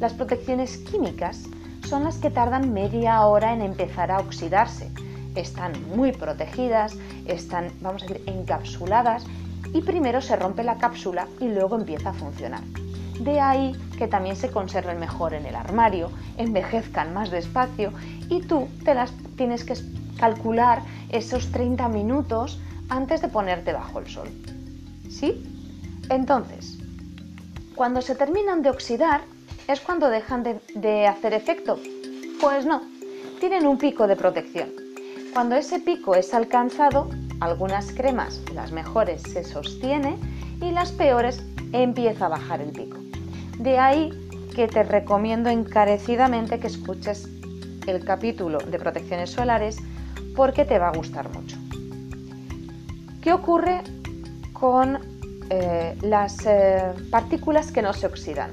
Las 0.00 0.14
protecciones 0.14 0.78
químicas 0.78 1.44
son 1.86 2.04
las 2.04 2.16
que 2.16 2.30
tardan 2.30 2.72
media 2.72 3.24
hora 3.26 3.52
en 3.52 3.60
empezar 3.60 4.10
a 4.10 4.20
oxidarse 4.20 4.90
están 5.34 5.72
muy 5.96 6.12
protegidas, 6.12 6.96
están, 7.26 7.70
vamos 7.80 8.02
a 8.02 8.06
decir, 8.06 8.22
encapsuladas 8.26 9.24
y 9.72 9.82
primero 9.82 10.20
se 10.20 10.36
rompe 10.36 10.64
la 10.64 10.78
cápsula 10.78 11.28
y 11.40 11.48
luego 11.48 11.76
empieza 11.76 12.10
a 12.10 12.14
funcionar. 12.14 12.62
De 13.20 13.40
ahí 13.40 13.76
que 13.96 14.06
también 14.06 14.36
se 14.36 14.50
conserven 14.50 15.00
mejor 15.00 15.34
en 15.34 15.44
el 15.44 15.56
armario, 15.56 16.10
envejezcan 16.36 17.12
más 17.12 17.30
despacio 17.30 17.92
y 18.28 18.42
tú 18.42 18.68
te 18.84 18.94
las 18.94 19.12
tienes 19.36 19.64
que 19.64 19.74
calcular 20.18 20.82
esos 21.08 21.50
30 21.50 21.88
minutos 21.88 22.60
antes 22.88 23.20
de 23.20 23.28
ponerte 23.28 23.72
bajo 23.72 23.98
el 23.98 24.06
sol. 24.08 24.28
¿Sí? 25.10 25.44
Entonces, 26.10 26.78
cuando 27.74 28.02
se 28.02 28.14
terminan 28.14 28.62
de 28.62 28.70
oxidar, 28.70 29.22
¿es 29.66 29.80
cuando 29.80 30.08
dejan 30.08 30.42
de, 30.42 30.60
de 30.74 31.06
hacer 31.06 31.34
efecto? 31.34 31.78
Pues 32.40 32.66
no, 32.66 32.82
tienen 33.40 33.66
un 33.66 33.78
pico 33.78 34.06
de 34.06 34.16
protección. 34.16 34.77
Cuando 35.38 35.54
ese 35.54 35.78
pico 35.78 36.16
es 36.16 36.34
alcanzado, 36.34 37.08
algunas 37.38 37.92
cremas, 37.92 38.42
las 38.52 38.72
mejores, 38.72 39.22
se 39.22 39.44
sostiene 39.44 40.16
y 40.60 40.72
las 40.72 40.90
peores 40.90 41.44
empieza 41.70 42.26
a 42.26 42.30
bajar 42.30 42.60
el 42.60 42.72
pico. 42.72 42.98
De 43.60 43.78
ahí 43.78 44.10
que 44.56 44.66
te 44.66 44.82
recomiendo 44.82 45.48
encarecidamente 45.48 46.58
que 46.58 46.66
escuches 46.66 47.28
el 47.86 48.04
capítulo 48.04 48.58
de 48.58 48.80
protecciones 48.80 49.30
solares 49.30 49.76
porque 50.34 50.64
te 50.64 50.80
va 50.80 50.88
a 50.88 50.96
gustar 50.96 51.28
mucho. 51.28 51.56
¿Qué 53.22 53.32
ocurre 53.32 53.84
con 54.52 54.98
eh, 55.50 55.96
las 56.02 56.44
eh, 56.46 56.82
partículas 57.12 57.70
que 57.70 57.82
no 57.82 57.92
se 57.92 58.06
oxidan? 58.06 58.50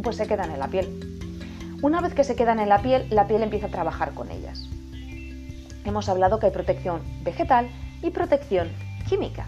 Pues 0.00 0.14
se 0.14 0.28
quedan 0.28 0.52
en 0.52 0.60
la 0.60 0.68
piel. 0.68 0.86
Una 1.82 2.00
vez 2.00 2.14
que 2.14 2.22
se 2.22 2.36
quedan 2.36 2.60
en 2.60 2.68
la 2.68 2.78
piel, 2.78 3.08
la 3.10 3.26
piel 3.26 3.42
empieza 3.42 3.66
a 3.66 3.70
trabajar 3.70 4.14
con 4.14 4.30
ellas. 4.30 4.69
Hemos 5.84 6.08
hablado 6.08 6.38
que 6.38 6.46
hay 6.46 6.52
protección 6.52 7.00
vegetal 7.22 7.68
y 8.02 8.10
protección 8.10 8.68
química. 9.08 9.46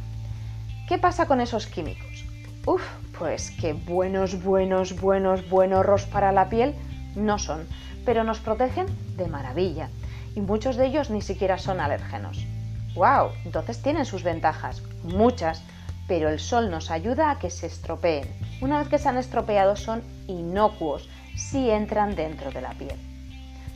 ¿Qué 0.88 0.98
pasa 0.98 1.26
con 1.26 1.40
esos 1.40 1.66
químicos? 1.66 2.24
Uf, 2.66 2.82
pues 3.18 3.50
que 3.50 3.72
buenos, 3.72 4.42
buenos, 4.42 5.00
buenos, 5.00 5.48
buenos 5.48 6.06
para 6.06 6.32
la 6.32 6.48
piel 6.48 6.74
no 7.14 7.38
son, 7.38 7.66
pero 8.04 8.24
nos 8.24 8.40
protegen 8.40 8.86
de 9.16 9.26
maravilla 9.26 9.88
y 10.34 10.40
muchos 10.40 10.76
de 10.76 10.86
ellos 10.86 11.10
ni 11.10 11.22
siquiera 11.22 11.58
son 11.58 11.80
alérgenos. 11.80 12.46
¡Wow! 12.94 13.30
Entonces 13.44 13.82
tienen 13.82 14.04
sus 14.04 14.22
ventajas, 14.22 14.82
muchas, 15.02 15.62
pero 16.08 16.28
el 16.28 16.40
sol 16.40 16.70
nos 16.70 16.90
ayuda 16.90 17.30
a 17.30 17.38
que 17.38 17.50
se 17.50 17.66
estropeen. 17.66 18.28
Una 18.60 18.78
vez 18.78 18.88
que 18.88 18.98
se 18.98 19.08
han 19.08 19.16
estropeado 19.16 19.76
son 19.76 20.02
inocuos 20.26 21.08
si 21.36 21.70
entran 21.70 22.14
dentro 22.14 22.50
de 22.50 22.60
la 22.60 22.70
piel. 22.70 23.12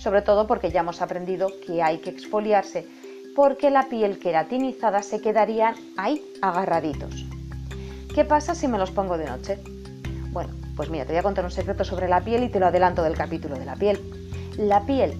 Sobre 0.07 0.23
todo 0.23 0.47
porque 0.47 0.71
ya 0.71 0.83
hemos 0.83 1.03
aprendido 1.03 1.49
que 1.67 1.83
hay 1.83 1.99
que 1.99 2.11
exfoliarse 2.11 2.87
porque 3.35 3.71
la 3.71 3.89
piel 3.89 4.21
queratinizada 4.21 5.03
se 5.03 5.21
quedaría 5.21 5.75
ahí 5.97 6.23
agarraditos. 6.41 7.27
¿Qué 8.15 8.25
pasa 8.25 8.55
si 8.55 8.69
me 8.69 8.79
los 8.79 8.93
pongo 8.93 9.19
de 9.19 9.27
noche? 9.27 9.59
Bueno, 10.31 10.55
pues 10.77 10.91
mira, 10.91 11.07
te 11.07 11.11
voy 11.11 11.19
a 11.19 11.23
contar 11.25 11.45
un 11.45 11.51
secreto 11.51 11.83
sobre 11.83 12.07
la 12.07 12.21
piel 12.21 12.45
y 12.45 12.49
te 12.49 12.61
lo 12.61 12.67
adelanto 12.67 13.03
del 13.03 13.17
capítulo 13.17 13.59
de 13.59 13.65
la 13.65 13.75
piel. 13.75 13.99
La 14.57 14.87
piel 14.87 15.19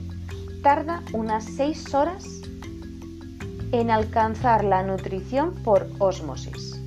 tarda 0.63 1.03
unas 1.13 1.43
6 1.43 1.93
horas 1.93 2.25
en 3.73 3.91
alcanzar 3.91 4.63
la 4.63 4.85
nutrición 4.85 5.53
por 5.65 5.89
osmosis. 5.99 6.81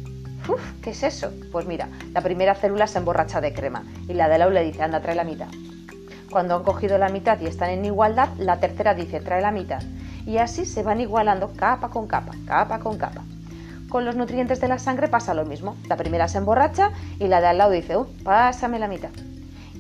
Uf, 0.47 0.62
¿qué 0.81 0.91
es 0.91 1.03
eso? 1.03 1.33
Pues 1.51 1.65
mira, 1.65 1.89
la 2.13 2.21
primera 2.21 2.55
célula 2.55 2.88
se 2.88 2.99
emborracha 2.99 3.41
de 3.41 3.51
crema 3.51 3.83
y 4.07 4.13
la 4.13 4.29
de 4.29 4.38
la 4.38 4.49
le 4.49 4.63
dice, 4.63 4.83
anda, 4.83 5.01
trae 5.01 5.15
la 5.15 5.25
mitad. 5.25 5.49
Cuando 6.32 6.56
han 6.56 6.63
cogido 6.63 6.98
la 6.98 7.10
mitad 7.10 7.39
y 7.39 7.48
están 7.48 7.72
en 7.72 7.86
igualdad, 7.86 8.30
la 8.38 8.60
tercera 8.60 8.94
dice, 8.94 9.20
trae 9.20 9.42
la 9.42 9.52
mitad 9.52 9.82
y 10.26 10.38
así 10.38 10.65
se 10.65 10.84
van 10.84 11.02
igualando 11.02 11.54
capa 11.56 11.89
con 11.89 12.08
capa, 12.08 12.34
capa 12.46 12.80
con 12.80 12.98
capa. 12.98 13.24
Con 13.89 14.06
los 14.06 14.15
nutrientes 14.15 14.62
de 14.62 14.68
la 14.68 14.78
sangre 14.78 15.08
pasa 15.08 15.34
lo 15.34 15.46
mismo. 15.46 15.76
La 15.88 15.98
primera 15.98 16.28
se 16.28 16.38
emborracha 16.38 16.92
y 17.18 17.28
la 17.28 17.42
de 17.42 17.48
al 17.48 17.58
lado 17.58 17.72
dice, 17.72 17.98
uh, 17.98 18.06
pásame 18.24 18.78
la 18.78 18.88
mitad. 18.88 19.10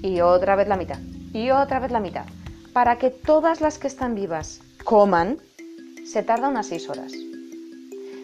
Y 0.01 0.21
otra 0.21 0.55
vez 0.55 0.67
la 0.67 0.77
mitad. 0.77 0.97
Y 1.33 1.51
otra 1.51 1.79
vez 1.79 1.91
la 1.91 1.99
mitad. 1.99 2.25
Para 2.73 2.97
que 2.97 3.11
todas 3.11 3.61
las 3.61 3.77
que 3.77 3.85
están 3.85 4.15
vivas 4.15 4.61
coman, 4.83 5.37
se 6.03 6.23
tarda 6.23 6.49
unas 6.49 6.65
6 6.65 6.89
horas. 6.89 7.11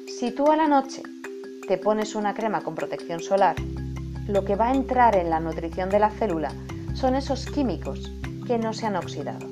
Si 0.07 0.31
tú 0.31 0.51
a 0.51 0.55
la 0.55 0.67
noche 0.67 1.03
te 1.67 1.77
pones 1.77 2.15
una 2.15 2.33
crema 2.33 2.61
con 2.61 2.73
protección 2.73 3.19
solar, 3.19 3.55
lo 4.27 4.43
que 4.43 4.55
va 4.55 4.69
a 4.69 4.73
entrar 4.73 5.15
en 5.15 5.29
la 5.29 5.39
nutrición 5.39 5.91
de 5.91 5.99
la 5.99 6.09
célula 6.09 6.51
son 6.95 7.15
esos 7.15 7.45
químicos 7.45 8.11
que 8.47 8.57
no 8.57 8.73
se 8.73 8.87
han 8.87 8.95
oxidado. 8.95 9.45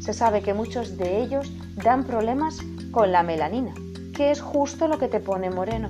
Se 0.00 0.12
sabe 0.12 0.42
que 0.42 0.54
muchos 0.54 0.96
de 0.96 1.22
ellos 1.22 1.52
dan 1.76 2.04
problemas 2.04 2.58
con 2.90 3.12
la 3.12 3.22
melanina, 3.22 3.74
que 4.14 4.30
es 4.30 4.40
justo 4.40 4.88
lo 4.88 4.98
que 4.98 5.08
te 5.08 5.20
pone 5.20 5.50
moreno. 5.50 5.88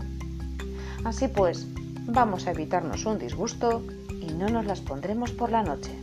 Así 1.05 1.29
pues, 1.29 1.67
vamos 2.07 2.47
a 2.47 2.53
evitarnos 2.53 3.05
un 3.07 3.19
disgusto 3.19 3.83
y 4.21 4.33
no 4.33 4.49
nos 4.49 4.67
las 4.67 4.81
pondremos 4.81 5.33
por 5.33 5.51
la 5.51 5.63
noche. 5.63 5.99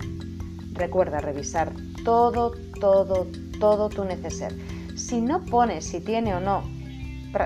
Recuerda 0.73 1.19
revisar 1.19 1.73
todo, 2.03 2.53
todo, 2.79 3.27
todo 3.59 3.89
tu 3.89 4.05
neceser. 4.05 4.55
Si 4.95 5.21
no 5.21 5.43
pones 5.45 5.85
si 5.85 5.99
tiene 6.01 6.35
o 6.35 6.39
no 6.39 6.63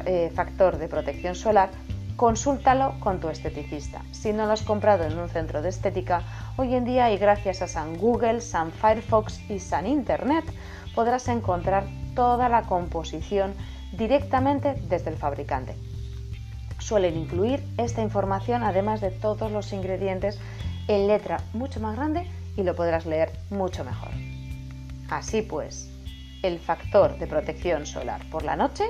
eh, 0.05 0.31
factor 0.33 0.77
de 0.77 0.88
protección 0.88 1.36
solar, 1.36 1.69
consúltalo 2.15 2.99
con 2.99 3.19
tu 3.19 3.30
esteticista. 3.30 4.02
Si 4.12 4.34
no 4.34 4.45
lo 4.45 4.54
has 4.54 4.62
comprado 4.62 5.04
en 5.04 5.17
un 5.17 5.30
centro 5.30 5.62
de 5.62 5.69
estética, 5.69 6.23
hoy 6.58 6.76
en 6.76 6.86
día 6.86 7.12
y 7.12 7.17
gracias 7.17 7.62
a 7.62 7.67
San 7.67 7.97
Google, 7.97 8.41
San 8.41 8.71
Firefox 8.71 9.49
y 9.49 9.60
San 9.60 9.88
Internet 9.88 10.45
podrás 10.95 11.28
encontrar 11.28 11.86
toda 12.15 12.49
la 12.49 12.63
composición 12.63 13.54
directamente 13.91 14.76
desde 14.88 15.10
el 15.10 15.17
fabricante. 15.17 15.76
Suelen 16.80 17.17
incluir 17.17 17.63
esta 17.78 18.02
información 18.02 18.63
además 18.63 19.02
de 19.02 19.12
todos 19.12 19.52
los 19.52 19.73
ingredientes 19.73 20.39
en 20.88 21.08
letra 21.08 21.39
mucho 21.54 21.80
más 21.80 21.95
grande 21.95 22.30
y 22.58 22.63
lo 22.63 22.76
podrás 22.76 23.06
leer 23.06 23.32
mucho 23.49 23.84
mejor. 23.84 24.10
Así 25.10 25.41
pues, 25.41 25.89
el 26.43 26.60
factor 26.60 27.17
de 27.17 27.28
protección 27.28 27.86
solar 27.86 28.21
por 28.30 28.43
la 28.43 28.56
noche, 28.56 28.84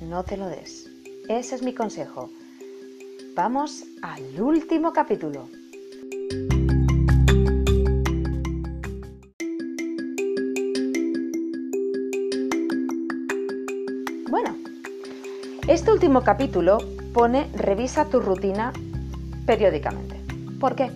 no 0.00 0.24
te 0.24 0.36
lo 0.36 0.48
des. 0.48 0.93
Ese 1.28 1.54
es 1.54 1.62
mi 1.62 1.72
consejo. 1.72 2.28
Vamos 3.34 3.84
al 4.02 4.38
último 4.38 4.92
capítulo. 4.92 5.48
Bueno, 14.28 14.54
este 15.66 15.92
último 15.92 16.22
capítulo 16.22 16.76
pone 17.14 17.48
revisa 17.54 18.04
tu 18.04 18.20
rutina 18.20 18.74
periódicamente. 19.46 20.20
¿Por 20.60 20.76
qué? 20.76 20.90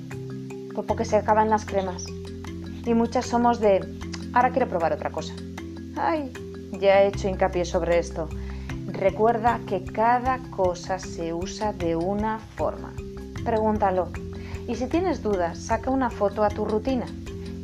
Pues 0.74 0.86
porque 0.86 1.06
se 1.06 1.16
acaban 1.16 1.48
las 1.48 1.64
cremas. 1.64 2.04
Y 2.84 2.92
muchas 2.92 3.24
somos 3.24 3.60
de, 3.60 3.80
ahora 4.34 4.50
quiero 4.50 4.68
probar 4.68 4.92
otra 4.92 5.10
cosa. 5.10 5.32
Ay, 5.96 6.30
ya 6.72 7.02
he 7.02 7.08
hecho 7.08 7.28
hincapié 7.28 7.64
sobre 7.64 7.98
esto. 7.98 8.28
Recuerda 8.98 9.60
que 9.64 9.84
cada 9.84 10.38
cosa 10.50 10.98
se 10.98 11.32
usa 11.32 11.72
de 11.72 11.94
una 11.94 12.40
forma. 12.40 12.92
Pregúntalo. 13.44 14.08
Y 14.66 14.74
si 14.74 14.88
tienes 14.88 15.22
dudas, 15.22 15.56
saca 15.56 15.92
una 15.92 16.10
foto 16.10 16.42
a 16.42 16.48
tu 16.48 16.64
rutina. 16.64 17.06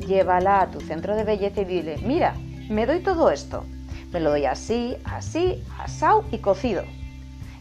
Llévala 0.06 0.60
a 0.60 0.70
tu 0.70 0.80
centro 0.80 1.16
de 1.16 1.24
belleza 1.24 1.62
y 1.62 1.64
dile, 1.64 1.98
mira, 1.98 2.34
me 2.68 2.86
doy 2.86 3.00
todo 3.00 3.32
esto. 3.32 3.64
Me 4.12 4.20
lo 4.20 4.30
doy 4.30 4.44
así, 4.44 4.96
así, 5.04 5.60
asau 5.80 6.22
y 6.30 6.38
cocido. 6.38 6.84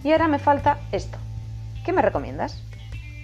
Y 0.03 0.11
ahora 0.11 0.27
me 0.27 0.37
falta 0.37 0.77
esto. 0.91 1.17
¿Qué 1.83 1.93
me 1.93 2.03
recomiendas? 2.03 2.61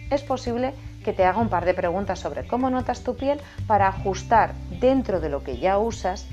Es 0.10 0.24
posible 0.24 0.74
que 1.06 1.14
te 1.14 1.26
haga 1.26 1.38
un 1.38 1.50
par 1.50 1.64
de 1.64 1.76
preguntas 1.76 2.18
sobre 2.18 2.48
cómo 2.48 2.72
notas 2.72 3.04
tu 3.04 3.16
piel 3.16 3.40
para 3.68 3.88
ajustar 3.88 4.56
dentro 4.80 5.20
de 5.20 5.30
lo 5.30 5.44
que 5.44 5.60
ya 5.60 5.78
usas 5.78 6.26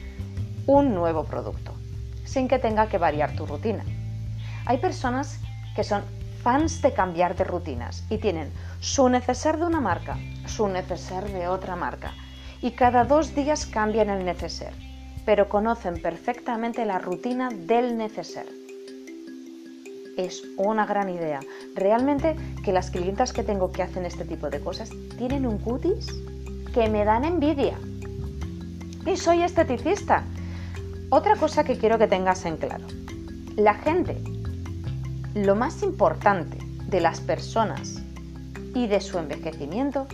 un 0.66 0.94
nuevo 0.94 1.24
producto 1.24 1.74
sin 2.24 2.48
que 2.48 2.58
tenga 2.58 2.88
que 2.88 2.98
variar 2.98 3.34
tu 3.36 3.46
rutina. 3.46 3.84
Hay 4.66 4.78
personas 4.78 5.38
que 5.74 5.84
son 5.84 6.02
fans 6.42 6.82
de 6.82 6.92
cambiar 6.92 7.36
de 7.36 7.44
rutinas 7.44 8.04
y 8.10 8.18
tienen 8.18 8.52
su 8.80 9.08
neceser 9.08 9.58
de 9.58 9.64
una 9.64 9.80
marca, 9.80 10.18
su 10.46 10.68
neceser 10.68 11.24
de 11.32 11.48
otra 11.48 11.76
marca 11.76 12.12
y 12.60 12.72
cada 12.72 13.04
dos 13.04 13.34
días 13.34 13.66
cambian 13.66 14.10
el 14.10 14.24
neceser, 14.24 14.72
pero 15.24 15.48
conocen 15.48 16.02
perfectamente 16.02 16.84
la 16.84 16.98
rutina 16.98 17.48
del 17.50 17.96
neceser. 17.96 18.46
Es 20.16 20.42
una 20.56 20.86
gran 20.86 21.10
idea. 21.10 21.40
Realmente 21.74 22.34
que 22.64 22.72
las 22.72 22.90
clientas 22.90 23.32
que 23.32 23.42
tengo 23.42 23.70
que 23.70 23.82
hacen 23.82 24.06
este 24.06 24.24
tipo 24.24 24.50
de 24.50 24.60
cosas 24.60 24.90
tienen 25.18 25.46
un 25.46 25.58
cutis 25.58 26.06
que 26.72 26.88
me 26.88 27.04
dan 27.04 27.24
envidia. 27.24 27.78
Y 29.04 29.16
soy 29.16 29.42
esteticista 29.42 30.24
otra 31.10 31.36
cosa 31.36 31.62
que 31.62 31.78
quiero 31.78 31.98
que 31.98 32.08
tengas 32.08 32.44
en 32.46 32.56
claro. 32.56 32.86
La 33.56 33.74
gente, 33.74 34.20
lo 35.36 35.54
más 35.54 35.82
importante 35.82 36.56
de 36.88 36.98
las 36.98 37.20
personas 37.20 38.00
y 38.74 38.86
de 38.86 39.02
su 39.02 39.18
envejecimiento 39.18 40.06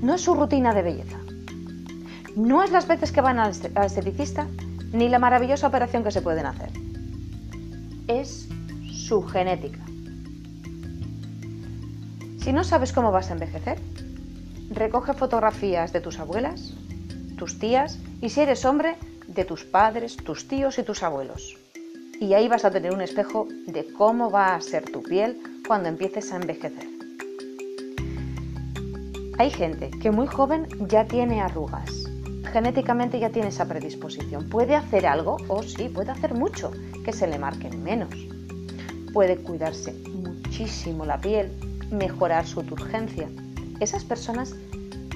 no 0.00 0.14
es 0.14 0.22
su 0.22 0.34
rutina 0.34 0.72
de 0.72 0.80
belleza. 0.80 1.18
No 2.36 2.62
es 2.62 2.70
las 2.70 2.88
veces 2.88 3.12
que 3.12 3.20
van 3.20 3.38
al 3.38 3.50
esteticista 3.50 4.46
ni 4.94 5.10
la 5.10 5.18
maravillosa 5.18 5.66
operación 5.66 6.02
que 6.02 6.10
se 6.10 6.22
pueden 6.22 6.46
hacer. 6.46 6.70
Es 8.08 8.48
su 8.90 9.22
genética. 9.24 9.80
Si 12.38 12.54
no 12.54 12.64
sabes 12.64 12.94
cómo 12.94 13.12
vas 13.12 13.28
a 13.28 13.34
envejecer, 13.34 13.78
recoge 14.70 15.12
fotografías 15.12 15.92
de 15.92 16.00
tus 16.00 16.18
abuelas, 16.18 16.72
tus 17.36 17.58
tías 17.58 17.98
y 18.22 18.30
si 18.30 18.40
eres 18.40 18.64
hombre, 18.64 18.96
de 19.28 19.44
tus 19.44 19.64
padres, 19.64 20.16
tus 20.16 20.48
tíos 20.48 20.78
y 20.78 20.82
tus 20.82 21.02
abuelos. 21.02 21.58
Y 22.20 22.34
ahí 22.34 22.48
vas 22.48 22.66
a 22.66 22.70
tener 22.70 22.92
un 22.92 23.00
espejo 23.00 23.48
de 23.66 23.86
cómo 23.94 24.30
va 24.30 24.54
a 24.54 24.60
ser 24.60 24.84
tu 24.84 25.02
piel 25.02 25.40
cuando 25.66 25.88
empieces 25.88 26.30
a 26.30 26.36
envejecer. 26.36 26.86
Hay 29.38 29.48
gente 29.48 29.90
que 30.02 30.10
muy 30.10 30.26
joven 30.26 30.68
ya 30.86 31.06
tiene 31.06 31.40
arrugas. 31.40 32.04
Genéticamente 32.52 33.18
ya 33.18 33.30
tiene 33.30 33.48
esa 33.48 33.66
predisposición. 33.66 34.50
¿Puede 34.50 34.76
hacer 34.76 35.06
algo? 35.06 35.38
O 35.48 35.62
sí, 35.62 35.88
puede 35.88 36.10
hacer 36.10 36.34
mucho, 36.34 36.72
que 37.06 37.14
se 37.14 37.26
le 37.26 37.38
marquen 37.38 37.82
menos. 37.82 38.14
Puede 39.14 39.38
cuidarse 39.38 39.94
muchísimo 40.12 41.06
la 41.06 41.18
piel, 41.22 41.50
mejorar 41.90 42.46
su 42.46 42.62
turgencia. 42.64 43.30
Esas 43.80 44.04
personas 44.04 44.54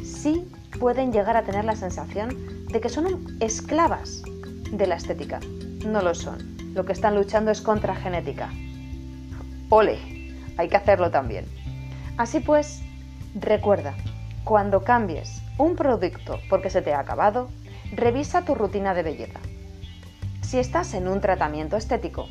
sí 0.03 0.49
pueden 0.81 1.13
llegar 1.13 1.37
a 1.37 1.43
tener 1.43 1.67
la 1.67 1.77
sensación 1.77 2.67
de 2.67 2.81
que 2.81 2.89
son 2.89 3.37
esclavas 3.41 4.23
de 4.73 4.87
la 4.87 4.95
estética. 4.95 5.39
No 5.87 6.01
lo 6.01 6.15
son. 6.15 6.54
Lo 6.75 6.85
que 6.85 6.93
están 6.93 7.15
luchando 7.15 7.53
es 7.53 7.61
contra 7.61 7.95
genética. 7.95 8.51
Ole, 9.69 9.97
hay 10.57 10.69
que 10.69 10.77
hacerlo 10.77 11.13
también. 11.13 11.47
Así 12.17 12.41
pues, 12.41 12.83
recuerda, 13.37 13.95
cuando 14.43 14.83
cambies 14.83 15.41
un 15.57 15.77
producto 15.77 16.41
porque 16.51 16.71
se 16.71 16.83
te 16.83 16.93
ha 16.93 16.99
acabado, 16.99 17.49
revisa 17.93 18.45
tu 18.45 18.57
rutina 18.57 18.93
de 18.93 19.05
belleza. 19.05 19.39
Si 20.43 20.59
estás 20.59 20.95
en 20.95 21.07
un 21.07 21.21
tratamiento 21.21 21.77
estético, 21.77 22.29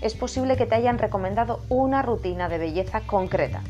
es 0.00 0.14
posible 0.14 0.56
que 0.56 0.66
te 0.66 0.74
hayan 0.74 0.98
recomendado 0.98 1.60
una 1.68 2.02
rutina 2.02 2.48
de 2.48 2.58
belleza 2.58 3.00
concreta. 3.02 3.62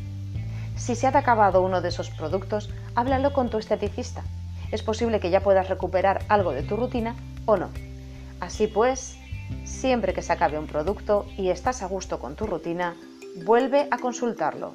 Si 0.75 0.95
se 0.95 1.05
ha 1.05 1.15
acabado 1.15 1.61
uno 1.61 1.81
de 1.81 1.89
esos 1.89 2.09
productos, 2.09 2.73
háblalo 2.95 3.31
con 3.31 3.51
tu 3.51 3.59
esteticista. 3.59 4.23
Es 4.71 4.81
posible 4.81 5.19
que 5.19 5.29
ya 5.29 5.41
puedas 5.41 5.69
recuperar 5.69 6.25
algo 6.29 6.51
de 6.51 6.63
tu 6.63 6.75
rutina 6.75 7.15
o 7.45 7.57
no. 7.57 7.69
Así 8.39 8.65
pues, 8.65 9.19
siempre 9.63 10.13
que 10.13 10.21
se 10.21 10.33
acabe 10.33 10.59
un 10.59 10.67
producto 10.67 11.25
y 11.37 11.49
estás 11.49 11.81
a 11.81 11.87
gusto 11.87 12.19
con 12.19 12.35
tu 12.35 12.47
rutina, 12.47 12.95
vuelve 13.43 13.87
a 13.91 13.97
consultarlo 13.97 14.73